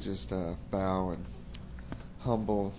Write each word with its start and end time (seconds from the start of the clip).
Just 0.00 0.32
uh, 0.32 0.54
bow 0.70 1.10
and 1.10 1.22
humble 2.20 2.72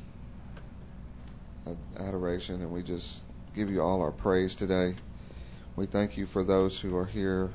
adoration, 2.00 2.56
and 2.56 2.72
we 2.72 2.82
just 2.82 3.22
give 3.56 3.70
you 3.70 3.80
all 3.80 4.02
our 4.02 4.12
praise 4.12 4.56
today. 4.56 4.96
We 5.76 5.86
thank 5.86 6.18
you 6.18 6.26
for 6.26 6.44
those 6.44 6.80
who 6.80 6.98
are 6.98 7.06
here 7.06 7.52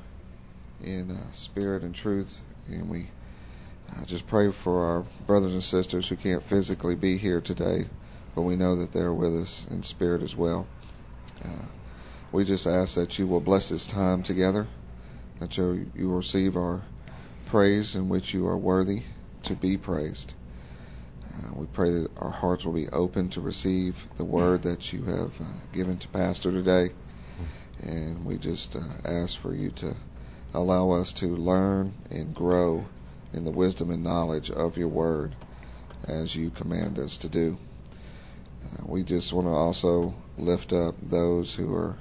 in 0.81 1.11
uh, 1.11 1.31
spirit 1.33 1.83
and 1.83 1.93
truth, 1.93 2.39
and 2.69 2.89
we 2.89 3.07
uh, 3.91 4.05
just 4.05 4.25
pray 4.25 4.51
for 4.51 4.85
our 4.85 5.05
brothers 5.25 5.51
and 5.51 5.63
sisters 5.63 6.07
who 6.07 6.15
can't 6.15 6.43
physically 6.43 6.95
be 6.95 7.17
here 7.17 7.41
today, 7.41 7.87
but 8.35 8.43
we 8.43 8.55
know 8.55 8.77
that 8.77 8.93
they're 8.93 9.13
with 9.13 9.35
us 9.35 9.67
in 9.69 9.83
spirit 9.83 10.21
as 10.21 10.33
well. 10.33 10.65
Uh, 11.43 11.65
we 12.31 12.45
just 12.45 12.67
ask 12.67 12.95
that 12.95 13.19
you 13.19 13.27
will 13.27 13.41
bless 13.41 13.67
this 13.67 13.85
time 13.85 14.23
together, 14.23 14.65
that 15.39 15.57
you, 15.57 15.91
you 15.93 16.15
receive 16.15 16.55
our 16.55 16.83
praise 17.45 17.97
in 17.97 18.07
which 18.07 18.33
you 18.33 18.47
are 18.47 18.57
worthy 18.57 19.03
to 19.47 19.55
be 19.55 19.77
praised. 19.77 20.33
Uh, 21.23 21.53
we 21.55 21.65
pray 21.67 21.89
that 21.91 22.09
our 22.17 22.29
hearts 22.29 22.65
will 22.65 22.73
be 22.73 22.89
open 22.89 23.29
to 23.29 23.41
receive 23.41 24.05
the 24.17 24.25
word 24.25 24.61
that 24.63 24.91
you 24.91 25.03
have 25.03 25.39
uh, 25.39 25.45
given 25.71 25.97
to 25.97 26.07
Pastor 26.09 26.51
today. 26.51 26.89
And 27.81 28.25
we 28.25 28.37
just 28.37 28.75
uh, 28.75 28.79
ask 29.05 29.39
for 29.39 29.53
you 29.53 29.69
to 29.71 29.95
allow 30.53 30.91
us 30.91 31.13
to 31.13 31.27
learn 31.27 31.93
and 32.09 32.33
grow 32.33 32.85
in 33.33 33.45
the 33.45 33.51
wisdom 33.51 33.89
and 33.91 34.03
knowledge 34.03 34.51
of 34.51 34.77
your 34.77 34.87
word 34.87 35.35
as 36.05 36.35
you 36.35 36.49
command 36.49 36.99
us 36.99 37.15
to 37.17 37.29
do. 37.29 37.57
Uh, 38.65 38.83
we 38.85 39.03
just 39.03 39.31
want 39.31 39.47
to 39.47 39.51
also 39.51 40.13
lift 40.37 40.73
up 40.73 40.95
those 41.01 41.53
who 41.53 41.73
are 41.73 41.95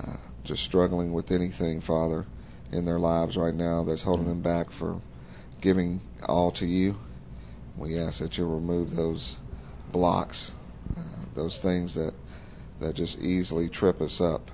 uh, 0.00 0.16
just 0.42 0.64
struggling 0.64 1.12
with 1.12 1.30
anything, 1.30 1.80
Father, 1.80 2.26
in 2.72 2.84
their 2.84 2.98
lives 2.98 3.36
right 3.36 3.54
now 3.54 3.84
that's 3.84 4.02
holding 4.02 4.26
them 4.26 4.40
back 4.40 4.70
for 4.70 5.00
giving 5.60 6.00
all 6.28 6.50
to 6.52 6.66
you. 6.66 6.96
We 7.76 7.98
ask 7.98 8.20
that 8.20 8.38
you 8.38 8.46
remove 8.48 8.96
those 8.96 9.36
blocks, 9.92 10.52
uh, 10.96 11.00
those 11.34 11.58
things 11.58 11.94
that 11.94 12.14
that 12.80 12.94
just 12.94 13.20
easily 13.20 13.68
trip 13.68 14.00
us 14.02 14.20
up. 14.20 14.50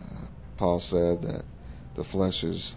Uh, 0.00 0.26
Paul 0.56 0.78
said 0.80 1.22
that 1.22 1.42
the 1.94 2.04
flesh 2.04 2.44
is, 2.44 2.76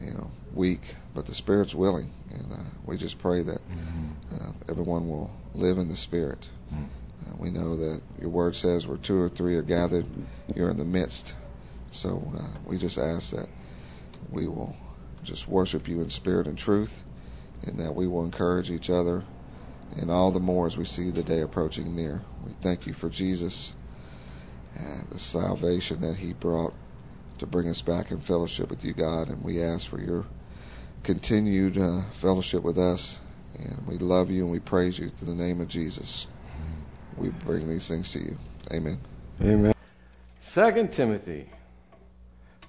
you 0.00 0.12
know, 0.12 0.30
weak, 0.54 0.94
but 1.14 1.26
the 1.26 1.34
spirit's 1.34 1.74
willing, 1.74 2.10
and 2.30 2.52
uh, 2.52 2.56
we 2.84 2.96
just 2.96 3.18
pray 3.18 3.42
that 3.42 3.60
mm-hmm. 3.70 4.70
everyone 4.70 5.08
will 5.08 5.30
live 5.54 5.78
in 5.78 5.88
the 5.88 5.96
spirit. 5.96 6.48
Mm-hmm. 6.72 6.84
Uh, 6.84 7.36
we 7.38 7.50
know 7.50 7.76
that 7.76 8.02
your 8.20 8.30
word 8.30 8.54
says 8.54 8.86
where 8.86 8.98
two 8.98 9.18
or 9.18 9.28
three 9.28 9.56
are 9.56 9.62
gathered, 9.62 10.06
you're 10.54 10.70
in 10.70 10.76
the 10.76 10.84
midst. 10.84 11.34
So 11.90 12.22
uh, 12.36 12.58
we 12.66 12.78
just 12.78 12.98
ask 12.98 13.32
that 13.32 13.48
we 14.30 14.46
will 14.46 14.76
just 15.22 15.48
worship 15.48 15.88
you 15.88 16.00
in 16.00 16.10
spirit 16.10 16.46
and 16.46 16.56
truth, 16.56 17.04
and 17.66 17.78
that 17.78 17.94
we 17.94 18.06
will 18.06 18.24
encourage 18.24 18.70
each 18.70 18.90
other, 18.90 19.24
and 20.00 20.10
all 20.10 20.30
the 20.30 20.40
more 20.40 20.66
as 20.66 20.76
we 20.76 20.84
see 20.84 21.10
the 21.10 21.22
day 21.22 21.40
approaching 21.40 21.94
near. 21.94 22.22
We 22.44 22.52
thank 22.60 22.86
you 22.86 22.92
for 22.92 23.08
Jesus, 23.08 23.74
and 24.76 25.08
the 25.08 25.18
salvation 25.18 26.00
that 26.00 26.16
he 26.16 26.32
brought 26.32 26.74
to 27.38 27.46
bring 27.46 27.68
us 27.68 27.82
back 27.82 28.10
in 28.10 28.20
fellowship 28.20 28.70
with 28.70 28.84
you, 28.84 28.92
God, 28.92 29.28
and 29.28 29.42
we 29.42 29.62
ask 29.62 29.88
for 29.88 30.00
your 30.00 30.26
continued 31.02 31.78
uh, 31.78 32.02
fellowship 32.10 32.62
with 32.62 32.78
us, 32.78 33.20
and 33.58 33.86
we 33.86 33.96
love 33.98 34.30
you 34.30 34.42
and 34.42 34.52
we 34.52 34.60
praise 34.60 34.98
you 34.98 35.08
through 35.08 35.28
the 35.28 35.42
name 35.42 35.60
of 35.60 35.68
Jesus. 35.68 36.26
We 37.16 37.30
bring 37.30 37.68
these 37.68 37.88
things 37.88 38.12
to 38.12 38.18
you. 38.18 38.38
Amen. 38.72 38.98
Amen. 39.42 39.74
Second 40.38 40.92
Timothy 40.92 41.48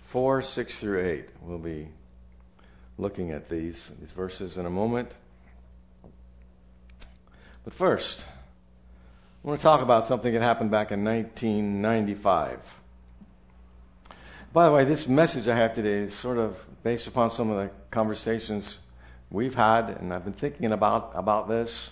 4, 0.03 0.41
6 0.41 0.79
through 0.79 1.05
8. 1.05 1.29
We'll 1.41 1.57
be 1.57 1.87
looking 2.97 3.31
at 3.31 3.49
these, 3.49 3.91
these 3.99 4.11
verses 4.11 4.57
in 4.57 4.65
a 4.65 4.69
moment. 4.69 5.11
But 7.63 7.73
first, 7.73 8.25
I 9.43 9.47
want 9.47 9.59
to 9.59 9.63
talk 9.63 9.81
about 9.81 10.05
something 10.05 10.33
that 10.33 10.41
happened 10.41 10.71
back 10.71 10.91
in 10.91 11.03
1995. 11.03 12.79
By 14.53 14.65
the 14.65 14.71
way, 14.71 14.83
this 14.83 15.07
message 15.07 15.47
I 15.47 15.55
have 15.55 15.73
today 15.73 15.93
is 15.93 16.13
sort 16.13 16.37
of 16.37 16.63
based 16.83 17.07
upon 17.07 17.31
some 17.31 17.49
of 17.49 17.57
the 17.57 17.71
conversations 17.89 18.77
we've 19.29 19.55
had, 19.55 19.89
and 19.89 20.13
I've 20.13 20.23
been 20.23 20.33
thinking 20.33 20.71
about, 20.71 21.11
about 21.15 21.47
this, 21.47 21.91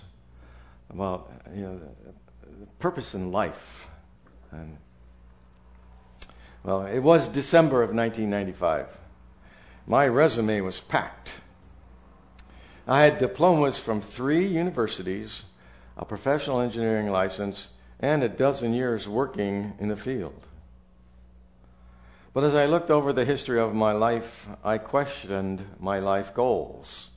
about 0.89 1.31
you 1.55 1.61
know, 1.61 1.79
the, 1.79 2.59
the 2.59 2.65
purpose 2.79 3.15
in 3.15 3.31
life. 3.31 3.87
And 4.51 4.77
well, 6.63 6.85
it 6.85 6.99
was 6.99 7.29
December 7.29 7.81
of 7.81 7.93
1995 7.93 8.87
my 9.89 10.07
resume 10.07 10.61
was 10.61 10.79
packed. 10.79 11.39
I 12.87 13.01
had 13.01 13.17
diplomas 13.17 13.79
from 13.79 14.01
three 14.01 14.45
universities, 14.45 15.45
a 15.97 16.05
professional 16.05 16.59
engineering 16.59 17.09
license, 17.09 17.69
and 17.99 18.21
a 18.21 18.29
dozen 18.29 18.73
years 18.73 19.07
working 19.07 19.73
in 19.79 19.87
the 19.87 19.97
field. 19.97 20.45
But 22.35 22.43
as 22.43 22.53
I 22.53 22.67
looked 22.67 22.91
over 22.91 23.11
the 23.11 23.25
history 23.25 23.59
of 23.59 23.73
my 23.73 23.91
life, 23.91 24.47
I 24.63 24.77
questioned 24.77 25.65
my 25.79 25.97
life 25.97 26.35
goals. 26.35 27.09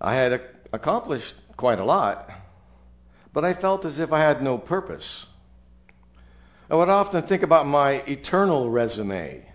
I 0.00 0.14
had 0.14 0.40
accomplished 0.72 1.34
quite 1.56 1.80
a 1.80 1.84
lot, 1.84 2.30
but 3.32 3.44
I 3.44 3.52
felt 3.52 3.84
as 3.84 3.98
if 3.98 4.12
I 4.12 4.20
had 4.20 4.42
no 4.42 4.56
purpose. 4.56 5.26
I 6.70 6.76
would 6.76 6.88
often 6.88 7.22
think 7.22 7.42
about 7.42 7.66
my 7.66 8.04
eternal 8.06 8.70
resume 8.70 9.47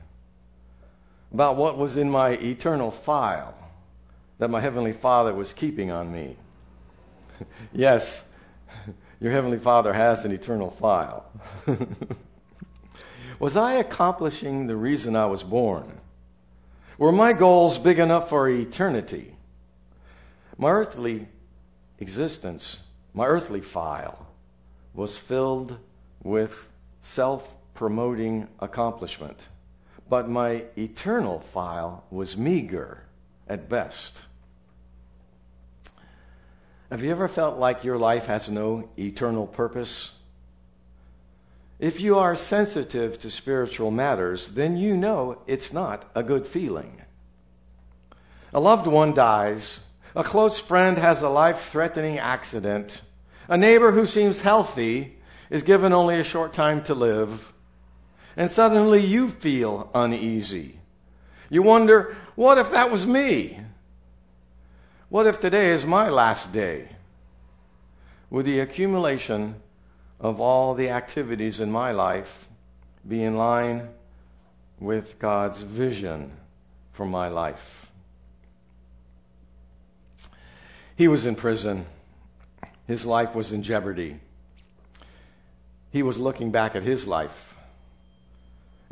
about 1.33 1.55
what 1.55 1.77
was 1.77 1.97
in 1.97 2.09
my 2.09 2.29
eternal 2.29 2.91
file 2.91 3.55
that 4.37 4.49
my 4.49 4.59
Heavenly 4.59 4.93
Father 4.93 5.33
was 5.33 5.51
keeping 5.51 5.91
on 5.91 6.11
me. 6.11 6.35
yes, 7.73 8.23
your 9.19 9.31
Heavenly 9.31 9.57
Father 9.57 9.93
has 9.93 10.25
an 10.25 10.31
eternal 10.31 10.69
file. 10.69 11.25
was 13.39 13.55
I 13.55 13.73
accomplishing 13.73 14.67
the 14.67 14.75
reason 14.75 15.15
I 15.15 15.25
was 15.25 15.43
born? 15.43 15.99
Were 16.97 17.11
my 17.11 17.33
goals 17.33 17.79
big 17.79 17.99
enough 17.99 18.29
for 18.29 18.47
eternity? 18.47 19.35
My 20.57 20.69
earthly 20.69 21.27
existence, 21.99 22.81
my 23.13 23.25
earthly 23.25 23.61
file, 23.61 24.27
was 24.93 25.17
filled 25.17 25.79
with 26.21 26.69
self 27.01 27.55
promoting 27.73 28.47
accomplishment 28.59 29.47
but 30.13 30.29
my 30.29 30.63
eternal 30.77 31.39
file 31.39 32.03
was 32.11 32.37
meager 32.37 33.01
at 33.47 33.67
best. 33.67 34.21
Have 36.91 37.03
you 37.03 37.09
ever 37.09 37.27
felt 37.27 37.57
like 37.57 37.83
your 37.83 37.97
life 37.97 38.27
has 38.27 38.47
no 38.47 38.87
eternal 38.95 39.47
purpose? 39.47 40.11
If 41.79 41.99
you 41.99 42.19
are 42.19 42.35
sensitive 42.35 43.17
to 43.21 43.31
spiritual 43.31 43.89
matters, 43.89 44.51
then 44.51 44.77
you 44.77 44.95
know 44.95 45.41
it's 45.47 45.73
not 45.73 46.05
a 46.13 46.21
good 46.21 46.45
feeling. 46.45 47.01
A 48.53 48.59
loved 48.59 48.85
one 48.85 49.15
dies, 49.15 49.79
a 50.15 50.23
close 50.23 50.59
friend 50.59 50.99
has 50.99 51.23
a 51.23 51.27
life 51.27 51.59
threatening 51.71 52.19
accident, 52.19 53.01
a 53.47 53.57
neighbor 53.57 53.93
who 53.93 54.05
seems 54.05 54.41
healthy 54.41 55.17
is 55.49 55.63
given 55.63 55.91
only 55.91 56.19
a 56.19 56.23
short 56.23 56.53
time 56.53 56.83
to 56.83 56.93
live 56.93 57.52
and 58.35 58.51
suddenly 58.51 59.01
you 59.01 59.29
feel 59.29 59.89
uneasy. 59.93 60.79
You 61.49 61.61
wonder, 61.61 62.15
what 62.35 62.57
if 62.57 62.71
that 62.71 62.91
was 62.91 63.05
me? 63.05 63.59
What 65.09 65.27
if 65.27 65.39
today 65.39 65.69
is 65.69 65.85
my 65.85 66.09
last 66.09 66.51
day? 66.51 66.89
Would 68.31 68.45
the 68.45 68.59
accumulation 68.59 69.55
of 70.19 70.41
all 70.41 70.73
the 70.73 70.89
activities 70.89 71.59
in 71.59 71.71
my 71.71 71.91
life 71.91 72.49
be 73.07 73.21
in 73.23 73.35
line 73.35 73.89
with 74.79 75.19
God's 75.19 75.61
vision 75.61 76.31
for 76.91 77.05
my 77.05 77.27
life? 77.27 77.91
He 80.95 81.07
was 81.07 81.25
in 81.25 81.35
prison. 81.35 81.85
His 82.87 83.05
life 83.05 83.35
was 83.35 83.51
in 83.51 83.61
jeopardy. 83.61 84.19
He 85.91 86.01
was 86.01 86.17
looking 86.17 86.51
back 86.51 86.75
at 86.75 86.81
his 86.81 87.05
life 87.05 87.55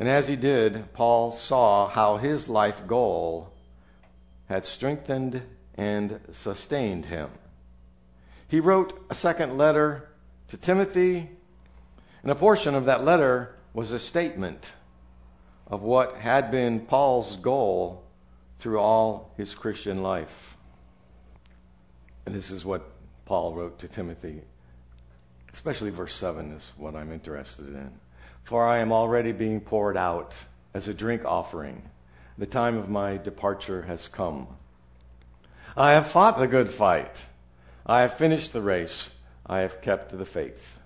and 0.01 0.09
as 0.09 0.27
he 0.27 0.35
did, 0.35 0.91
Paul 0.93 1.31
saw 1.31 1.87
how 1.87 2.17
his 2.17 2.49
life 2.49 2.87
goal 2.87 3.53
had 4.49 4.65
strengthened 4.65 5.43
and 5.75 6.19
sustained 6.31 7.05
him. 7.05 7.29
He 8.47 8.59
wrote 8.59 8.99
a 9.11 9.13
second 9.13 9.59
letter 9.59 10.09
to 10.47 10.57
Timothy, 10.57 11.29
and 12.23 12.31
a 12.31 12.33
portion 12.33 12.73
of 12.73 12.85
that 12.85 13.03
letter 13.03 13.53
was 13.75 13.91
a 13.91 13.99
statement 13.99 14.73
of 15.67 15.83
what 15.83 16.15
had 16.15 16.49
been 16.49 16.79
Paul's 16.79 17.35
goal 17.35 18.03
through 18.57 18.79
all 18.79 19.35
his 19.37 19.53
Christian 19.53 20.01
life. 20.01 20.57
And 22.25 22.33
this 22.33 22.49
is 22.49 22.65
what 22.65 22.89
Paul 23.25 23.53
wrote 23.53 23.77
to 23.77 23.87
Timothy, 23.87 24.41
especially 25.53 25.91
verse 25.91 26.15
7 26.15 26.53
is 26.53 26.71
what 26.75 26.95
I'm 26.95 27.11
interested 27.11 27.67
in. 27.67 27.91
For 28.51 28.67
I 28.67 28.79
am 28.79 28.91
already 28.91 29.31
being 29.31 29.61
poured 29.61 29.95
out 29.95 30.35
as 30.73 30.89
a 30.89 30.93
drink 30.93 31.23
offering. 31.23 31.83
The 32.37 32.45
time 32.45 32.77
of 32.77 32.89
my 32.89 33.15
departure 33.15 33.83
has 33.83 34.09
come. 34.09 34.45
I 35.77 35.93
have 35.93 36.07
fought 36.07 36.37
the 36.37 36.49
good 36.49 36.67
fight. 36.67 37.27
I 37.85 38.01
have 38.01 38.15
finished 38.15 38.51
the 38.51 38.59
race. 38.59 39.11
I 39.45 39.61
have 39.61 39.81
kept 39.81 40.11
the 40.11 40.25
faith. 40.25 40.77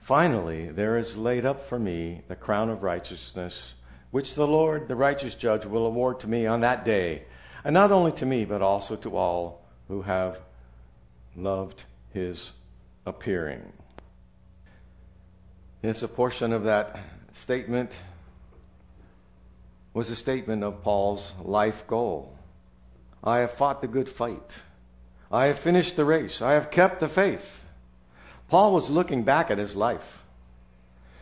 Finally, 0.00 0.70
there 0.70 0.96
is 0.96 1.18
laid 1.18 1.44
up 1.44 1.60
for 1.60 1.78
me 1.78 2.22
the 2.28 2.34
crown 2.34 2.70
of 2.70 2.82
righteousness, 2.82 3.74
which 4.10 4.34
the 4.34 4.46
Lord, 4.46 4.88
the 4.88 4.96
righteous 4.96 5.34
judge, 5.34 5.66
will 5.66 5.84
award 5.84 6.20
to 6.20 6.28
me 6.28 6.46
on 6.46 6.62
that 6.62 6.82
day, 6.82 7.24
and 7.62 7.74
not 7.74 7.92
only 7.92 8.12
to 8.12 8.24
me, 8.24 8.46
but 8.46 8.62
also 8.62 8.96
to 8.96 9.18
all 9.18 9.66
who 9.88 10.00
have 10.00 10.40
loved 11.36 11.84
his 12.14 12.52
appearing. 13.04 13.74
Yes, 15.86 16.02
a 16.02 16.08
portion 16.08 16.52
of 16.52 16.64
that 16.64 16.98
statement 17.30 17.92
was 19.94 20.10
a 20.10 20.16
statement 20.16 20.64
of 20.64 20.82
Paul's 20.82 21.32
life 21.40 21.86
goal. 21.86 22.36
I 23.22 23.38
have 23.38 23.52
fought 23.52 23.82
the 23.82 23.86
good 23.86 24.08
fight. 24.08 24.62
I 25.30 25.46
have 25.46 25.60
finished 25.60 25.94
the 25.94 26.04
race. 26.04 26.42
I 26.42 26.54
have 26.54 26.72
kept 26.72 26.98
the 26.98 27.06
faith. 27.06 27.64
Paul 28.48 28.72
was 28.72 28.90
looking 28.90 29.22
back 29.22 29.48
at 29.48 29.58
his 29.58 29.76
life. 29.76 30.24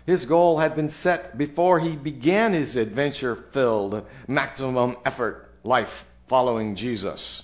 His 0.06 0.24
goal 0.24 0.60
had 0.60 0.74
been 0.74 0.88
set 0.88 1.36
before 1.36 1.80
he 1.80 1.94
began 1.94 2.54
his 2.54 2.74
adventure 2.74 3.36
filled, 3.36 4.06
maximum 4.26 4.96
effort 5.04 5.52
life 5.62 6.06
following 6.26 6.74
Jesus. 6.74 7.42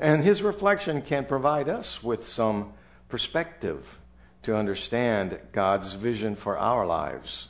And 0.00 0.24
his 0.24 0.42
reflection 0.42 1.00
can 1.02 1.26
provide 1.26 1.68
us 1.68 2.02
with 2.02 2.26
some 2.26 2.72
perspective 3.08 3.99
to 4.42 4.56
understand 4.56 5.38
God's 5.52 5.94
vision 5.94 6.34
for 6.34 6.56
our 6.56 6.86
lives. 6.86 7.48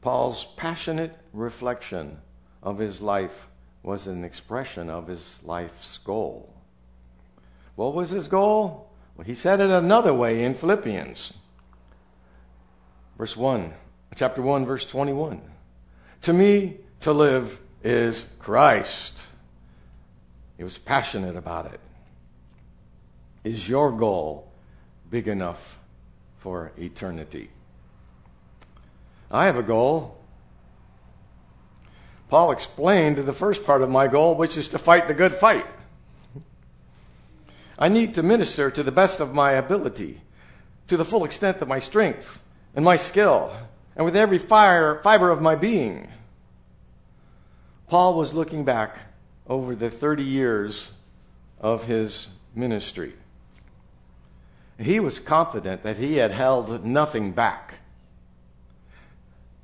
Paul's 0.00 0.44
passionate 0.56 1.16
reflection 1.32 2.18
of 2.62 2.78
his 2.78 3.02
life 3.02 3.48
was 3.82 4.06
an 4.06 4.24
expression 4.24 4.88
of 4.88 5.08
his 5.08 5.40
life's 5.42 5.98
goal. 5.98 6.54
What 7.74 7.94
was 7.94 8.10
his 8.10 8.28
goal? 8.28 8.90
Well, 9.16 9.26
he 9.26 9.34
said 9.34 9.60
it 9.60 9.70
another 9.70 10.14
way 10.14 10.44
in 10.44 10.54
Philippians. 10.54 11.34
Verse 13.18 13.36
1, 13.36 13.72
chapter 14.16 14.42
1, 14.42 14.64
verse 14.64 14.86
21. 14.86 15.42
To 16.22 16.32
me, 16.32 16.78
to 17.00 17.12
live 17.12 17.60
is 17.82 18.26
Christ. 18.38 19.26
He 20.56 20.64
was 20.64 20.78
passionate 20.78 21.36
about 21.36 21.66
it. 21.72 21.80
Is 23.44 23.68
your 23.68 23.92
goal 23.92 24.50
big 25.10 25.26
enough 25.26 25.79
for 26.40 26.72
eternity? 26.76 27.50
I 29.30 29.46
have 29.46 29.56
a 29.56 29.62
goal. 29.62 30.18
Paul 32.28 32.50
explained 32.50 33.18
the 33.18 33.32
first 33.32 33.64
part 33.64 33.82
of 33.82 33.90
my 33.90 34.08
goal, 34.08 34.34
which 34.34 34.56
is 34.56 34.68
to 34.70 34.78
fight 34.78 35.06
the 35.06 35.14
good 35.14 35.34
fight. 35.34 35.66
I 37.78 37.88
need 37.88 38.14
to 38.14 38.22
minister 38.22 38.70
to 38.70 38.82
the 38.82 38.92
best 38.92 39.20
of 39.20 39.32
my 39.32 39.52
ability, 39.52 40.20
to 40.88 40.96
the 40.96 41.04
full 41.04 41.24
extent 41.24 41.62
of 41.62 41.68
my 41.68 41.78
strength 41.78 42.42
and 42.74 42.84
my 42.84 42.96
skill, 42.96 43.52
and 43.96 44.04
with 44.04 44.16
every 44.16 44.38
fire, 44.38 45.00
fiber 45.02 45.30
of 45.30 45.40
my 45.40 45.54
being. 45.54 46.08
Paul 47.88 48.14
was 48.14 48.32
looking 48.32 48.64
back 48.64 48.98
over 49.46 49.74
the 49.74 49.90
30 49.90 50.22
years 50.22 50.92
of 51.60 51.84
his 51.84 52.28
ministry. 52.54 53.14
He 54.80 54.98
was 54.98 55.18
confident 55.18 55.82
that 55.82 55.98
he 55.98 56.16
had 56.16 56.30
held 56.30 56.86
nothing 56.86 57.32
back. 57.32 57.80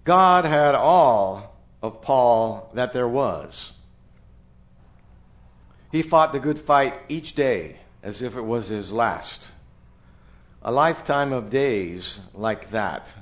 God 0.04 0.44
had 0.44 0.74
all 0.74 1.56
of 1.82 2.02
Paul 2.02 2.70
that 2.74 2.92
there 2.92 3.08
was. 3.08 3.72
He 5.90 6.02
fought 6.02 6.34
the 6.34 6.38
good 6.38 6.58
fight 6.58 6.94
each 7.08 7.34
day 7.34 7.78
as 8.02 8.20
if 8.20 8.36
it 8.36 8.42
was 8.42 8.68
his 8.68 8.92
last. 8.92 9.48
A 10.62 10.70
lifetime 10.70 11.32
of 11.32 11.48
days 11.48 12.20
like 12.34 12.68
that 12.70 13.14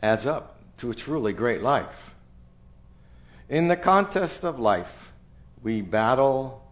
adds 0.00 0.26
up 0.26 0.60
to 0.76 0.90
a 0.90 0.94
truly 0.94 1.32
great 1.32 1.62
life. 1.62 2.14
In 3.48 3.66
the 3.66 3.76
contest 3.76 4.44
of 4.44 4.60
life, 4.60 5.10
we 5.60 5.80
battle 5.80 6.62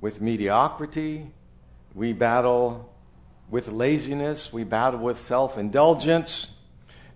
with 0.00 0.22
mediocrity, 0.22 1.30
we 1.94 2.14
battle 2.14 2.90
with 3.50 3.68
laziness, 3.68 4.52
we 4.52 4.64
battle 4.64 5.00
with 5.00 5.18
self 5.18 5.56
indulgence, 5.56 6.50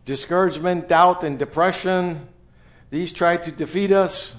discouragement, 0.04 0.88
doubt, 0.88 1.24
and 1.24 1.38
depression. 1.38 2.28
These 2.90 3.12
try 3.12 3.36
to 3.36 3.50
defeat 3.50 3.92
us. 3.92 4.34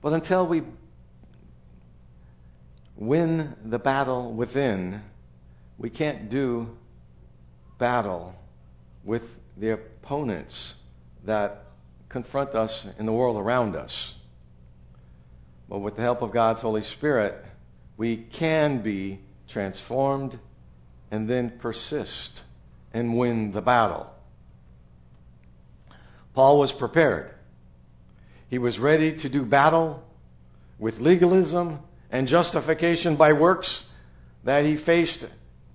But 0.00 0.12
until 0.12 0.46
we 0.46 0.62
win 2.96 3.54
the 3.64 3.78
battle 3.78 4.32
within, 4.32 5.02
we 5.78 5.90
can't 5.90 6.30
do 6.30 6.76
battle 7.78 8.34
with 9.04 9.38
the 9.56 9.70
opponents 9.70 10.74
that 11.24 11.64
confront 12.08 12.54
us 12.54 12.86
in 12.98 13.06
the 13.06 13.12
world 13.12 13.36
around 13.36 13.76
us. 13.76 14.16
But 15.68 15.78
with 15.78 15.96
the 15.96 16.02
help 16.02 16.22
of 16.22 16.32
God's 16.32 16.60
Holy 16.60 16.82
Spirit, 16.82 17.44
we 17.96 18.16
can 18.16 18.82
be 18.82 19.20
transformed 19.46 20.38
and 21.10 21.28
then 21.28 21.50
persist 21.50 22.42
and 22.92 23.16
win 23.16 23.52
the 23.52 23.62
battle. 23.62 24.12
Paul 26.34 26.58
was 26.58 26.72
prepared. 26.72 27.34
He 28.48 28.58
was 28.58 28.78
ready 28.78 29.12
to 29.16 29.28
do 29.28 29.44
battle 29.44 30.02
with 30.78 31.00
legalism 31.00 31.80
and 32.10 32.26
justification 32.26 33.16
by 33.16 33.32
works 33.32 33.84
that 34.44 34.64
he 34.64 34.76
faced 34.76 35.26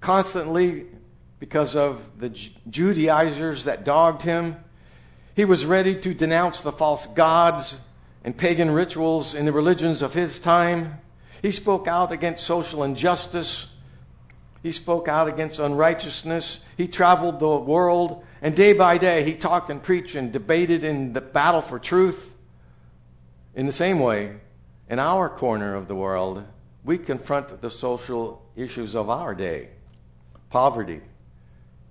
constantly 0.02 0.88
because 1.40 1.76
of 1.76 2.20
the 2.20 2.30
Judaizers 2.70 3.66
that 3.66 3.86
dogged 3.86 4.24
him. 4.24 4.58
He 5.36 5.46
was 5.46 5.66
ready 5.66 5.96
to 6.02 6.14
denounce 6.14 6.62
the 6.62 6.72
false 6.72 7.08
gods 7.08 7.80
and 8.24 8.36
pagan 8.36 8.72
rituals 8.72 9.36
in 9.36 9.46
the 9.46 9.52
religions 9.52 10.02
of 10.02 10.14
his 10.14 10.40
time. 10.40 11.00
He 11.42 11.52
spoke 11.52 11.88
out 11.88 12.12
against 12.12 12.46
social 12.46 12.84
injustice. 12.84 13.68
He 14.66 14.72
spoke 14.72 15.08
out 15.08 15.28
against 15.28 15.60
unrighteousness. 15.60 16.58
He 16.76 16.88
traveled 16.88 17.40
the 17.40 17.56
world 17.56 18.26
and 18.42 18.56
day 18.56 18.74
by 18.74 18.98
day, 18.98 19.24
he 19.24 19.36
talked 19.36 19.70
and 19.70 19.82
preached 19.82 20.16
and 20.16 20.34
debated 20.34 20.84
in 20.84 21.14
the 21.14 21.22
battle 21.22 21.62
for 21.62 21.78
truth. 21.78 22.36
In 23.54 23.68
the 23.68 23.72
same 23.72 24.00
way, 24.00 24.38
in 24.90 24.98
our 24.98 25.30
corner 25.30 25.76
of 25.76 25.88
the 25.88 25.94
world, 25.94 26.44
we 26.84 26.98
confront 26.98 27.62
the 27.62 27.70
social 27.70 28.42
issues 28.56 28.96
of 28.96 29.08
our 29.08 29.36
day 29.36 29.70
poverty, 30.50 31.02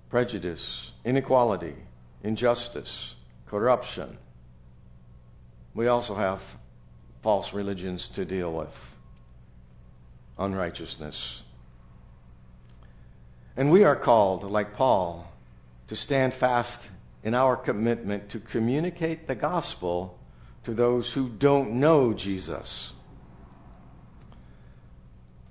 prejudice, 0.09 0.91
inequality, 1.05 1.75
injustice, 2.23 3.15
corruption. 3.45 4.17
We 5.73 5.87
also 5.87 6.13
have 6.15 6.57
false 7.21 7.53
religions 7.53 8.09
to 8.09 8.25
deal 8.25 8.51
with, 8.51 8.97
unrighteousness. 10.37 11.43
And 13.57 13.71
we 13.71 13.83
are 13.83 13.95
called, 13.95 14.43
like 14.43 14.75
Paul, 14.75 15.31
to 15.87 15.95
stand 15.95 16.33
fast 16.33 16.89
in 17.23 17.33
our 17.33 17.55
commitment 17.55 18.29
to 18.29 18.39
communicate 18.39 19.27
the 19.27 19.35
gospel 19.35 20.19
to 20.63 20.73
those 20.73 21.13
who 21.13 21.29
don't 21.29 21.73
know 21.73 22.13
Jesus. 22.13 22.93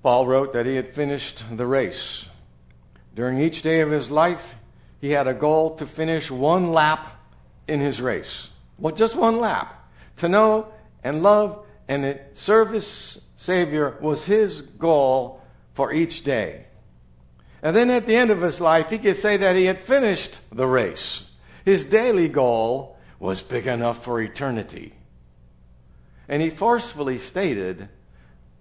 Paul 0.02 0.26
wrote 0.26 0.52
that 0.52 0.66
he 0.66 0.76
had 0.76 0.92
finished 0.92 1.44
the 1.50 1.66
race. 1.66 2.26
During 3.14 3.40
each 3.40 3.62
day 3.62 3.80
of 3.80 3.90
his 3.90 4.10
life, 4.10 4.56
he 5.00 5.10
had 5.10 5.26
a 5.26 5.34
goal 5.34 5.76
to 5.76 5.86
finish 5.86 6.30
one 6.30 6.72
lap 6.72 7.20
in 7.66 7.80
his 7.80 8.00
race. 8.00 8.50
Well, 8.78 8.94
just 8.94 9.16
one 9.16 9.40
lap. 9.40 9.88
To 10.18 10.28
know 10.28 10.68
and 11.02 11.22
love 11.22 11.64
and 11.88 12.20
serve 12.34 12.72
his 12.72 13.20
Savior 13.36 13.96
was 14.00 14.24
his 14.24 14.60
goal 14.62 15.42
for 15.74 15.92
each 15.92 16.22
day. 16.24 16.66
And 17.64 17.74
then 17.74 17.88
at 17.88 18.06
the 18.06 18.14
end 18.14 18.30
of 18.30 18.42
his 18.42 18.60
life, 18.60 18.90
he 18.90 18.98
could 18.98 19.16
say 19.16 19.38
that 19.38 19.56
he 19.56 19.64
had 19.64 19.78
finished 19.78 20.42
the 20.54 20.66
race. 20.66 21.24
His 21.64 21.82
daily 21.82 22.28
goal 22.28 22.98
was 23.18 23.40
big 23.40 23.66
enough 23.66 24.04
for 24.04 24.20
eternity. 24.20 24.92
And 26.28 26.42
he 26.42 26.50
forcefully 26.50 27.16
stated 27.16 27.88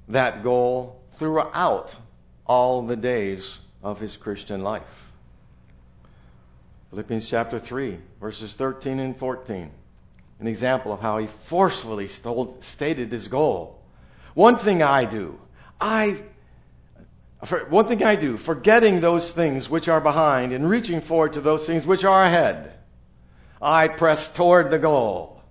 that 0.08 0.42
goal 0.42 1.02
throughout 1.12 1.98
all 2.46 2.82
the 2.82 2.96
days 2.96 3.60
of 3.84 4.00
his 4.00 4.16
Christian 4.16 4.62
life. 4.62 5.12
Philippians 6.90 7.30
chapter 7.30 7.60
3, 7.60 7.98
verses 8.22 8.56
13 8.56 9.00
and 9.00 9.18
14. 9.18 9.70
An 10.40 10.48
example 10.48 10.94
of 10.94 11.02
how 11.02 11.18
he 11.18 11.28
forcefully 11.28 12.08
stated 12.08 13.10
this 13.10 13.28
goal. 13.28 13.82
One 14.34 14.58
thing 14.58 14.82
I 14.82 15.04
do, 15.04 15.40
I 15.82 16.24
one 17.70 17.86
thing 17.86 18.04
I 18.04 18.16
do, 18.16 18.38
forgetting 18.38 19.02
those 19.02 19.32
things 19.32 19.70
which 19.70 19.88
are 19.88 20.02
behind 20.02 20.54
and 20.54 20.70
reaching 20.70 21.02
forward 21.02 21.34
to 21.34 21.42
those 21.42 21.66
things 21.66 21.86
which 21.86 22.06
are 22.06 22.24
ahead, 22.24 22.74
I 23.62 23.88
press 23.88 24.30
toward 24.30 24.72
the 24.72 24.80
goal 24.80 25.42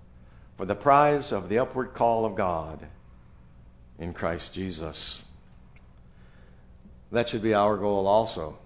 for 0.57 0.65
the 0.65 0.75
prize 0.75 1.31
of 1.31 1.49
the 1.49 1.59
upward 1.59 1.93
call 1.93 2.25
of 2.25 2.35
God 2.35 2.85
in 3.99 4.13
Christ 4.13 4.53
Jesus. 4.53 5.23
That 7.11 7.29
should 7.29 7.43
be 7.43 7.53
our 7.53 7.77
goal 7.77 8.07
also 8.07 8.57